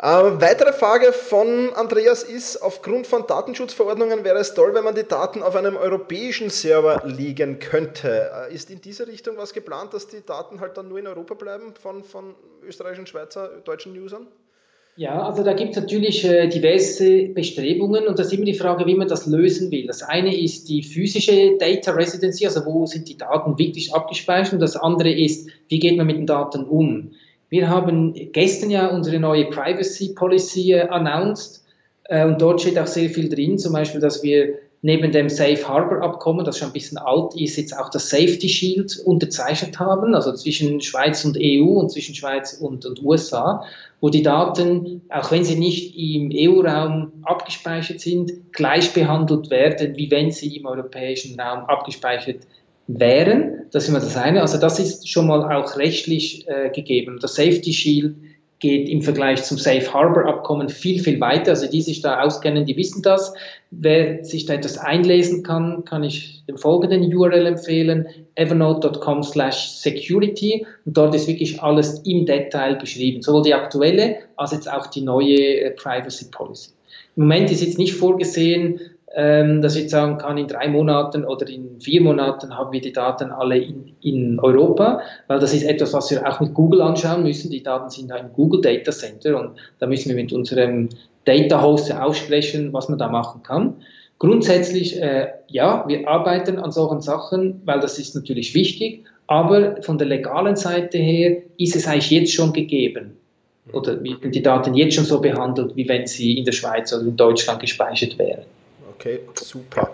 Äh, 0.00 0.08
weitere 0.40 0.72
Frage 0.72 1.12
von 1.12 1.74
Andreas 1.74 2.22
ist, 2.22 2.62
aufgrund 2.62 3.06
von 3.06 3.26
Datenschutzverordnungen 3.26 4.24
wäre 4.24 4.38
es 4.38 4.54
toll, 4.54 4.74
wenn 4.74 4.84
man 4.84 4.94
die 4.94 5.06
Daten 5.06 5.42
auf 5.42 5.54
einem 5.56 5.76
europäischen 5.76 6.48
Server 6.48 7.02
liegen 7.04 7.58
könnte. 7.58 8.30
Äh, 8.48 8.54
ist 8.54 8.70
in 8.70 8.80
diese 8.80 9.06
Richtung 9.06 9.36
was 9.36 9.52
geplant, 9.52 9.92
dass 9.92 10.08
die 10.08 10.24
Daten 10.24 10.60
halt 10.60 10.78
dann 10.78 10.88
nur 10.88 10.98
in 10.98 11.06
Europa 11.06 11.34
bleiben 11.34 11.74
von, 11.80 12.02
von 12.02 12.34
österreichischen, 12.62 13.06
Schweizer, 13.06 13.48
deutschen 13.64 13.96
Usern? 13.96 14.26
Ja, 14.98 15.26
also 15.26 15.42
da 15.42 15.52
gibt 15.52 15.72
es 15.72 15.76
natürlich 15.76 16.24
äh, 16.24 16.48
diverse 16.48 17.28
Bestrebungen 17.28 18.06
und 18.06 18.18
da 18.18 18.22
ist 18.22 18.32
immer 18.32 18.46
die 18.46 18.54
Frage, 18.54 18.86
wie 18.86 18.94
man 18.94 19.08
das 19.08 19.26
lösen 19.26 19.70
will. 19.70 19.86
Das 19.86 20.02
eine 20.02 20.34
ist 20.34 20.70
die 20.70 20.82
physische 20.82 21.58
Data 21.58 21.92
Residency, 21.92 22.46
also 22.46 22.64
wo 22.64 22.86
sind 22.86 23.06
die 23.06 23.18
Daten 23.18 23.58
wirklich 23.58 23.94
abgespeichert 23.94 24.54
und 24.54 24.60
das 24.60 24.74
andere 24.74 25.12
ist, 25.12 25.50
wie 25.68 25.80
geht 25.80 25.98
man 25.98 26.06
mit 26.06 26.16
den 26.16 26.26
Daten 26.26 26.64
um. 26.64 27.10
Wir 27.50 27.68
haben 27.68 28.14
gestern 28.32 28.70
ja 28.70 28.88
unsere 28.88 29.20
neue 29.20 29.44
Privacy 29.50 30.14
Policy 30.14 30.72
äh, 30.72 30.88
announced 30.88 31.62
äh, 32.04 32.24
und 32.24 32.40
dort 32.40 32.62
steht 32.62 32.78
auch 32.78 32.86
sehr 32.86 33.10
viel 33.10 33.28
drin, 33.28 33.58
zum 33.58 33.74
Beispiel, 33.74 34.00
dass 34.00 34.22
wir 34.22 34.54
neben 34.86 35.10
dem 35.10 35.28
Safe 35.28 35.66
Harbor 35.66 36.00
Abkommen, 36.00 36.44
das 36.44 36.58
schon 36.58 36.68
ein 36.68 36.72
bisschen 36.72 36.96
alt 36.96 37.34
ist, 37.34 37.56
jetzt 37.56 37.76
auch 37.76 37.90
das 37.90 38.08
Safety 38.08 38.48
Shield 38.48 38.96
unterzeichnet 39.04 39.80
haben, 39.80 40.14
also 40.14 40.32
zwischen 40.32 40.80
Schweiz 40.80 41.24
und 41.24 41.36
EU 41.40 41.80
und 41.80 41.90
zwischen 41.90 42.14
Schweiz 42.14 42.52
und, 42.52 42.86
und 42.86 43.02
USA, 43.02 43.64
wo 44.00 44.10
die 44.10 44.22
Daten, 44.22 45.02
auch 45.08 45.32
wenn 45.32 45.42
sie 45.42 45.56
nicht 45.56 45.98
im 45.98 46.30
EU-Raum 46.32 47.14
abgespeichert 47.24 47.98
sind, 47.98 48.52
gleich 48.52 48.92
behandelt 48.92 49.50
werden, 49.50 49.96
wie 49.96 50.08
wenn 50.12 50.30
sie 50.30 50.56
im 50.56 50.66
europäischen 50.66 51.38
Raum 51.38 51.64
abgespeichert 51.64 52.46
wären. 52.86 53.62
Das 53.72 53.82
ist 53.82 53.88
immer 53.88 53.98
das 53.98 54.16
eine. 54.16 54.40
Also 54.40 54.56
das 54.56 54.78
ist 54.78 55.08
schon 55.08 55.26
mal 55.26 55.52
auch 55.52 55.76
rechtlich 55.76 56.46
äh, 56.46 56.70
gegeben. 56.70 57.18
Das 57.20 57.34
Safety 57.34 57.72
Shield 57.72 58.14
geht 58.58 58.88
im 58.88 59.02
Vergleich 59.02 59.42
zum 59.44 59.58
Safe 59.58 59.92
Harbor 59.92 60.26
Abkommen 60.26 60.68
viel, 60.68 61.02
viel 61.02 61.20
weiter. 61.20 61.50
Also 61.50 61.68
die 61.68 61.82
sich 61.82 62.00
da 62.00 62.22
auskennen, 62.22 62.64
die 62.64 62.76
wissen 62.76 63.02
das. 63.02 63.34
Wer 63.70 64.24
sich 64.24 64.46
da 64.46 64.54
etwas 64.54 64.78
einlesen 64.78 65.42
kann, 65.42 65.84
kann 65.84 66.02
ich 66.02 66.42
den 66.48 66.56
folgenden 66.56 67.14
URL 67.14 67.46
empfehlen, 67.46 68.06
evernote.com 68.34 69.22
slash 69.22 69.68
security. 69.68 70.66
Und 70.84 70.96
dort 70.96 71.14
ist 71.14 71.28
wirklich 71.28 71.62
alles 71.62 72.00
im 72.04 72.24
Detail 72.24 72.76
beschrieben, 72.76 73.22
sowohl 73.22 73.42
die 73.42 73.54
aktuelle 73.54 74.16
als 74.36 74.52
jetzt 74.52 74.70
auch 74.70 74.86
die 74.86 75.02
neue 75.02 75.36
äh, 75.36 75.70
Privacy 75.72 76.26
Policy. 76.30 76.70
Im 77.16 77.24
Moment 77.24 77.50
ist 77.50 77.62
jetzt 77.62 77.78
nicht 77.78 77.94
vorgesehen, 77.94 78.80
dass 79.16 79.76
ich 79.76 79.88
sagen 79.88 80.18
kann, 80.18 80.36
in 80.36 80.46
drei 80.46 80.68
Monaten 80.68 81.24
oder 81.24 81.48
in 81.48 81.80
vier 81.80 82.02
Monaten 82.02 82.54
haben 82.54 82.70
wir 82.70 82.82
die 82.82 82.92
Daten 82.92 83.30
alle 83.30 83.56
in, 83.56 83.94
in 84.02 84.38
Europa, 84.38 85.00
weil 85.26 85.38
das 85.38 85.54
ist 85.54 85.62
etwas, 85.62 85.94
was 85.94 86.10
wir 86.10 86.28
auch 86.28 86.38
mit 86.40 86.52
Google 86.52 86.82
anschauen 86.82 87.22
müssen. 87.22 87.50
Die 87.50 87.62
Daten 87.62 87.88
sind 87.88 88.10
da 88.10 88.16
im 88.16 88.30
Google 88.34 88.60
Data 88.60 88.92
Center 88.92 89.40
und 89.40 89.52
da 89.78 89.86
müssen 89.86 90.10
wir 90.10 90.16
mit 90.16 90.34
unserem 90.34 90.90
Data 91.24 91.62
Host 91.62 91.90
aussprechen, 91.94 92.74
was 92.74 92.90
man 92.90 92.98
da 92.98 93.08
machen 93.08 93.42
kann. 93.42 93.76
Grundsätzlich, 94.18 95.00
äh, 95.00 95.28
ja, 95.48 95.84
wir 95.88 96.06
arbeiten 96.06 96.58
an 96.58 96.70
solchen 96.70 97.00
Sachen, 97.00 97.62
weil 97.64 97.80
das 97.80 97.98
ist 97.98 98.14
natürlich 98.14 98.54
wichtig, 98.54 99.04
aber 99.26 99.80
von 99.80 99.96
der 99.96 100.08
legalen 100.08 100.56
Seite 100.56 100.98
her 100.98 101.38
ist 101.56 101.74
es 101.74 101.86
eigentlich 101.86 102.10
jetzt 102.10 102.32
schon 102.32 102.52
gegeben. 102.52 103.16
Oder 103.72 104.02
werden 104.04 104.30
die 104.30 104.42
Daten 104.42 104.74
jetzt 104.74 104.94
schon 104.94 105.04
so 105.04 105.20
behandelt, 105.20 105.74
wie 105.74 105.88
wenn 105.88 106.06
sie 106.06 106.38
in 106.38 106.44
der 106.44 106.52
Schweiz 106.52 106.92
oder 106.92 107.02
in 107.02 107.16
Deutschland 107.16 107.60
gespeichert 107.60 108.18
wären. 108.18 108.44
Okay, 108.96 109.20
super. 109.34 109.90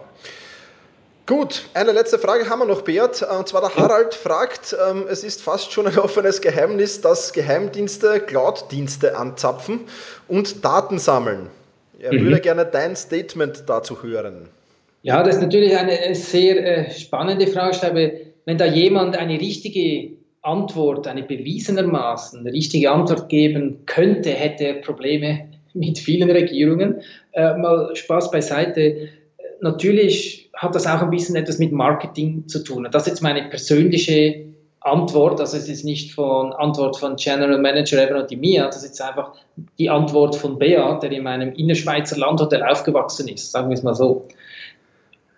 Gut, 1.27 1.65
eine 1.75 1.93
letzte 1.93 2.19
Frage 2.19 2.49
haben 2.49 2.61
wir 2.61 2.67
noch, 2.67 2.83
Beat. 2.83 3.23
Und 3.23 3.49
zwar 3.49 3.61
der 3.61 3.75
Harald 3.77 4.15
fragt, 4.15 4.77
ähm, 4.89 5.07
es 5.09 5.25
ist 5.25 5.43
fast 5.43 5.73
schon 5.73 5.87
ein 5.89 5.99
offenes 5.99 6.41
Geheimnis, 6.41 7.01
dass 7.01 7.33
Geheimdienste 7.33 8.21
Cloud-Dienste 8.21 9.17
anzapfen 9.17 9.81
und 10.29 10.65
Daten 10.65 10.99
sammeln. 10.99 11.49
Er 11.99 12.13
mhm. 12.13 12.25
würde 12.25 12.41
gerne 12.41 12.65
dein 12.65 12.95
Statement 12.95 13.65
dazu 13.67 14.03
hören. 14.03 14.49
Ja, 15.03 15.23
das 15.25 15.37
ist 15.37 15.43
natürlich 15.43 15.77
eine 15.77 16.15
sehr 16.15 16.65
äh, 16.65 16.91
spannende 16.93 17.49
Frage. 17.49 17.73
Ich 17.73 17.81
glaube, 17.81 18.21
wenn 18.45 18.59
da 18.59 18.67
jemand 18.67 19.17
eine 19.17 19.41
richtige 19.41 20.17
Antwort, 20.43 21.09
eine 21.09 21.23
bewiesenermaßen 21.25 22.47
richtige 22.47 22.91
Antwort 22.91 23.29
geben 23.29 23.83
könnte, 23.87 24.31
hätte 24.31 24.65
er 24.65 24.75
Probleme 24.75 25.52
mit 25.75 25.99
vielen 25.99 26.31
Regierungen. 26.31 27.03
Äh, 27.33 27.57
mal 27.57 27.95
Spaß 27.95 28.31
beiseite. 28.31 29.09
Natürlich 29.61 30.51
hat 30.55 30.75
das 30.75 30.87
auch 30.87 31.03
ein 31.03 31.11
bisschen 31.11 31.37
etwas 31.37 31.59
mit 31.59 31.73
Marketing 31.73 32.49
zu 32.49 32.63
tun. 32.63 32.89
Das 32.91 33.03
ist 33.03 33.09
jetzt 33.09 33.23
meine 33.23 33.49
persönliche 33.49 34.53
Antwort, 34.85 35.41
also 35.41 35.57
es 35.57 35.69
ist 35.69 35.85
nicht 35.85 36.13
von 36.13 36.53
Antwort 36.53 36.97
von 36.97 37.15
General 37.17 37.59
Manager 37.59 38.03
Evernote 38.03 38.37
Mia, 38.37 38.67
das 38.67 38.79
ist 38.79 38.85
jetzt 38.85 39.03
einfach 39.03 39.33
die 39.79 39.89
Antwort 39.89 40.35
von 40.35 40.59
Bea, 40.59 40.99
der 40.99 41.13
in 41.13 41.23
meinem 41.23 41.53
Innerschweizer 41.53 42.19
Landhotel 42.19 42.63
aufgewachsen 42.65 43.29
ist, 43.29 43.53
sagen 43.53 43.69
wir 43.69 43.75
es 43.75 43.85
mal 43.85 43.95
so. 43.95 44.27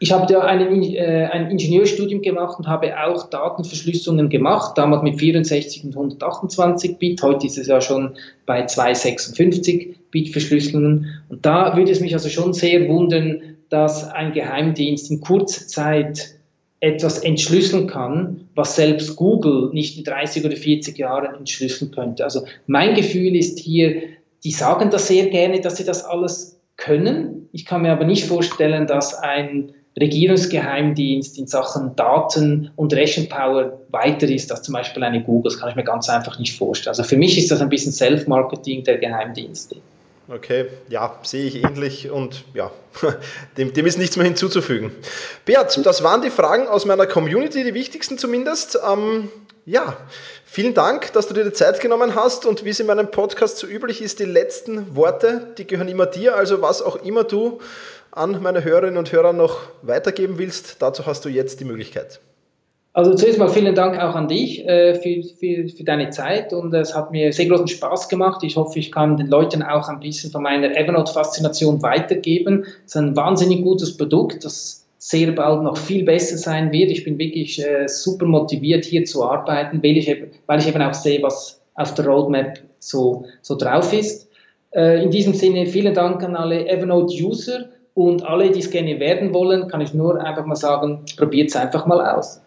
Ich 0.00 0.12
habe 0.12 0.30
da 0.30 0.40
einen, 0.40 0.82
äh, 0.82 1.28
ein 1.32 1.50
Ingenieurstudium 1.50 2.20
gemacht 2.20 2.58
und 2.58 2.66
habe 2.66 2.92
auch 3.00 3.30
Datenverschlüsselungen 3.30 4.28
gemacht, 4.28 4.76
damals 4.76 5.02
mit 5.02 5.18
64 5.18 5.84
und 5.84 5.96
128 5.96 6.98
Bit, 6.98 7.22
heute 7.22 7.46
ist 7.46 7.58
es 7.58 7.68
ja 7.68 7.80
schon 7.80 8.16
bei 8.44 8.66
256 8.66 9.96
Bit 10.10 10.30
Verschlüsselungen. 10.30 11.22
Und 11.28 11.46
da 11.46 11.76
würde 11.76 11.92
es 11.92 12.00
mich 12.00 12.12
also 12.12 12.28
schon 12.28 12.52
sehr 12.52 12.88
wundern, 12.88 13.56
dass 13.68 14.10
ein 14.10 14.32
Geheimdienst 14.32 15.10
in 15.10 15.20
kurzer 15.20 15.66
Zeit 15.66 16.34
etwas 16.80 17.20
entschlüsseln 17.20 17.86
kann, 17.86 18.48
was 18.54 18.76
selbst 18.76 19.16
Google 19.16 19.70
nicht 19.72 19.96
in 19.96 20.04
30 20.04 20.44
oder 20.44 20.56
40 20.56 20.98
Jahren 20.98 21.34
entschlüsseln 21.34 21.90
könnte. 21.92 22.24
Also 22.24 22.44
mein 22.66 22.94
Gefühl 22.94 23.34
ist 23.34 23.58
hier, 23.58 24.02
die 24.44 24.50
sagen 24.50 24.90
das 24.90 25.08
sehr 25.08 25.26
gerne, 25.26 25.60
dass 25.60 25.78
sie 25.78 25.84
das 25.84 26.04
alles 26.04 26.60
können. 26.76 27.48
Ich 27.52 27.64
kann 27.64 27.82
mir 27.82 27.92
aber 27.92 28.04
nicht 28.04 28.26
vorstellen, 28.26 28.86
dass 28.86 29.14
ein 29.14 29.72
Regierungsgeheimdienst 30.00 31.38
in 31.38 31.46
Sachen 31.46 31.94
Daten 31.94 32.70
und 32.76 32.92
Rechenpower 32.92 33.80
weiter 33.90 34.28
ist 34.28 34.50
als 34.50 34.62
zum 34.62 34.74
Beispiel 34.74 35.04
eine 35.04 35.22
Google. 35.22 35.52
Das 35.52 35.60
kann 35.60 35.70
ich 35.70 35.76
mir 35.76 35.84
ganz 35.84 36.08
einfach 36.08 36.38
nicht 36.38 36.56
vorstellen. 36.56 36.90
Also 36.90 37.04
für 37.04 37.16
mich 37.16 37.38
ist 37.38 37.50
das 37.50 37.60
ein 37.60 37.68
bisschen 37.68 37.92
Self-Marketing 37.92 38.82
der 38.84 38.98
Geheimdienste. 38.98 39.76
Okay, 40.26 40.66
ja, 40.88 41.18
sehe 41.22 41.44
ich 41.44 41.62
ähnlich 41.62 42.10
und 42.10 42.44
ja, 42.54 42.70
dem, 43.58 43.74
dem 43.74 43.86
ist 43.86 43.98
nichts 43.98 44.16
mehr 44.16 44.24
hinzuzufügen. 44.24 44.90
Bert, 45.44 45.78
das 45.84 46.02
waren 46.02 46.22
die 46.22 46.30
Fragen 46.30 46.66
aus 46.66 46.86
meiner 46.86 47.06
Community, 47.06 47.62
die 47.62 47.74
wichtigsten 47.74 48.16
zumindest. 48.16 48.78
Ähm, 48.90 49.28
ja, 49.66 49.96
vielen 50.46 50.74
Dank, 50.74 51.12
dass 51.12 51.28
du 51.28 51.34
dir 51.34 51.44
die 51.44 51.52
Zeit 51.52 51.80
genommen 51.80 52.14
hast 52.14 52.46
und 52.46 52.64
wie 52.64 52.70
es 52.70 52.80
in 52.80 52.86
meinem 52.86 53.10
Podcast 53.10 53.58
so 53.58 53.66
üblich 53.66 54.00
ist, 54.00 54.18
die 54.18 54.24
letzten 54.24 54.96
Worte, 54.96 55.54
die 55.58 55.66
gehören 55.66 55.88
immer 55.88 56.06
dir. 56.06 56.36
Also 56.36 56.62
was 56.62 56.80
auch 56.80 56.96
immer 56.96 57.24
du 57.24 57.60
an 58.16 58.40
meine 58.42 58.64
Hörerinnen 58.64 58.96
und 58.96 59.12
Hörer 59.12 59.32
noch 59.32 59.58
weitergeben 59.82 60.38
willst, 60.38 60.80
dazu 60.80 61.06
hast 61.06 61.24
du 61.24 61.28
jetzt 61.28 61.60
die 61.60 61.64
Möglichkeit. 61.64 62.20
Also 62.92 63.12
zuerst 63.14 63.40
mal 63.40 63.48
vielen 63.48 63.74
Dank 63.74 63.98
auch 64.00 64.14
an 64.14 64.28
dich 64.28 64.64
äh, 64.68 64.94
für, 64.94 65.24
für, 65.36 65.68
für 65.68 65.82
deine 65.82 66.10
Zeit 66.10 66.52
und 66.52 66.72
es 66.72 66.94
hat 66.94 67.10
mir 67.10 67.32
sehr 67.32 67.46
großen 67.46 67.66
Spaß 67.66 68.08
gemacht. 68.08 68.44
Ich 68.44 68.54
hoffe, 68.54 68.78
ich 68.78 68.92
kann 68.92 69.16
den 69.16 69.26
Leuten 69.26 69.64
auch 69.64 69.88
ein 69.88 69.98
bisschen 69.98 70.30
von 70.30 70.44
meiner 70.44 70.76
Evernote-Faszination 70.76 71.82
weitergeben. 71.82 72.64
Es 72.86 72.94
ist 72.94 72.96
ein 72.96 73.16
wahnsinnig 73.16 73.64
gutes 73.64 73.96
Produkt, 73.96 74.44
das 74.44 74.86
sehr 74.98 75.32
bald 75.32 75.64
noch 75.64 75.76
viel 75.76 76.04
besser 76.04 76.38
sein 76.38 76.70
wird. 76.70 76.92
Ich 76.92 77.02
bin 77.02 77.18
wirklich 77.18 77.60
äh, 77.60 77.88
super 77.88 78.26
motiviert, 78.26 78.84
hier 78.84 79.04
zu 79.04 79.24
arbeiten, 79.24 79.82
weil 79.82 79.96
ich, 79.96 80.16
weil 80.46 80.60
ich 80.60 80.68
eben 80.68 80.80
auch 80.80 80.94
sehe, 80.94 81.20
was 81.20 81.60
auf 81.74 81.94
der 81.94 82.06
Roadmap 82.06 82.60
so, 82.78 83.24
so 83.42 83.56
drauf 83.56 83.92
ist. 83.92 84.28
Äh, 84.70 85.02
in 85.02 85.10
diesem 85.10 85.34
Sinne 85.34 85.66
vielen 85.66 85.94
Dank 85.94 86.22
an 86.22 86.36
alle 86.36 86.68
Evernote-User 86.68 87.70
und 87.94 88.24
alle, 88.24 88.50
die 88.50 88.60
es 88.60 88.70
gerne 88.70 88.98
werden 89.00 89.32
wollen, 89.32 89.68
kann 89.68 89.80
ich 89.80 89.94
nur 89.94 90.20
einfach 90.20 90.44
mal 90.44 90.56
sagen, 90.56 91.04
probiert 91.16 91.50
es 91.50 91.56
einfach 91.56 91.86
mal 91.86 92.14
aus. 92.14 92.40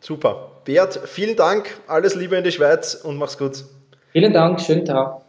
Super. 0.00 0.50
Bert, 0.64 0.98
vielen 1.04 1.36
Dank, 1.36 1.78
alles 1.86 2.14
Liebe 2.14 2.36
in 2.36 2.42
die 2.42 2.50
Schweiz 2.50 2.94
und 2.94 3.16
mach's 3.18 3.38
gut. 3.38 3.64
Vielen 4.12 4.32
Dank, 4.32 4.60
schönen 4.60 4.84
Tag. 4.84 5.20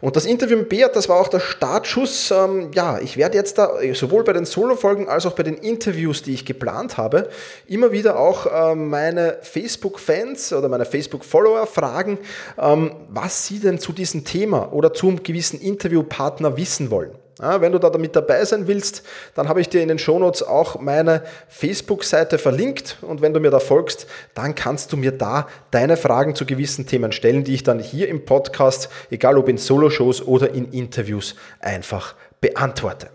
Und 0.00 0.16
das 0.16 0.24
Interview 0.24 0.56
mit 0.56 0.70
Beat, 0.70 0.96
das 0.96 1.10
war 1.10 1.20
auch 1.20 1.28
der 1.28 1.40
Startschuss. 1.40 2.30
Ähm, 2.30 2.70
ja, 2.74 2.98
ich 2.98 3.18
werde 3.18 3.36
jetzt 3.36 3.58
da 3.58 3.72
sowohl 3.92 4.24
bei 4.24 4.32
den 4.32 4.46
Solo-Folgen 4.46 5.06
als 5.06 5.26
auch 5.26 5.34
bei 5.34 5.42
den 5.42 5.56
Interviews, 5.58 6.22
die 6.22 6.32
ich 6.32 6.46
geplant 6.46 6.96
habe, 6.96 7.28
immer 7.66 7.92
wieder 7.92 8.18
auch 8.18 8.46
ähm, 8.72 8.88
meine 8.88 9.36
Facebook-Fans 9.42 10.54
oder 10.54 10.70
meine 10.70 10.86
Facebook-Follower 10.86 11.66
fragen, 11.66 12.18
ähm, 12.58 12.92
was 13.10 13.46
sie 13.46 13.60
denn 13.60 13.78
zu 13.78 13.92
diesem 13.92 14.24
Thema 14.24 14.72
oder 14.72 14.94
zum 14.94 15.22
gewissen 15.22 15.60
Interviewpartner 15.60 16.56
wissen 16.56 16.90
wollen. 16.90 17.12
Ja, 17.40 17.60
wenn 17.60 17.72
du 17.72 17.78
da 17.78 17.90
damit 17.90 18.14
dabei 18.14 18.44
sein 18.44 18.68
willst, 18.68 19.02
dann 19.34 19.48
habe 19.48 19.60
ich 19.60 19.68
dir 19.68 19.82
in 19.82 19.88
den 19.88 19.98
Shownotes 19.98 20.42
auch 20.42 20.80
meine 20.80 21.24
Facebook-Seite 21.48 22.38
verlinkt 22.38 22.98
und 23.02 23.22
wenn 23.22 23.34
du 23.34 23.40
mir 23.40 23.50
da 23.50 23.58
folgst, 23.58 24.06
dann 24.34 24.54
kannst 24.54 24.92
du 24.92 24.96
mir 24.96 25.10
da 25.10 25.48
deine 25.72 25.96
Fragen 25.96 26.36
zu 26.36 26.46
gewissen 26.46 26.86
Themen 26.86 27.10
stellen, 27.10 27.42
die 27.42 27.54
ich 27.54 27.64
dann 27.64 27.80
hier 27.80 28.08
im 28.08 28.24
Podcast, 28.24 28.88
egal 29.10 29.36
ob 29.36 29.48
in 29.48 29.58
Solo-Shows 29.58 30.22
oder 30.22 30.54
in 30.54 30.70
Interviews, 30.70 31.34
einfach 31.58 32.14
beantworte. 32.40 33.08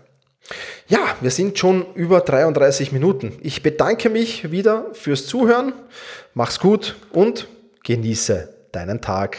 Ja, 0.88 1.16
wir 1.20 1.30
sind 1.30 1.58
schon 1.58 1.86
über 1.94 2.20
33 2.20 2.92
Minuten. 2.92 3.38
Ich 3.40 3.62
bedanke 3.62 4.10
mich 4.10 4.50
wieder 4.50 4.86
fürs 4.92 5.26
Zuhören. 5.26 5.72
Mach's 6.34 6.58
gut 6.58 6.96
und 7.12 7.48
genieße 7.84 8.52
deinen 8.72 9.00
Tag. 9.00 9.38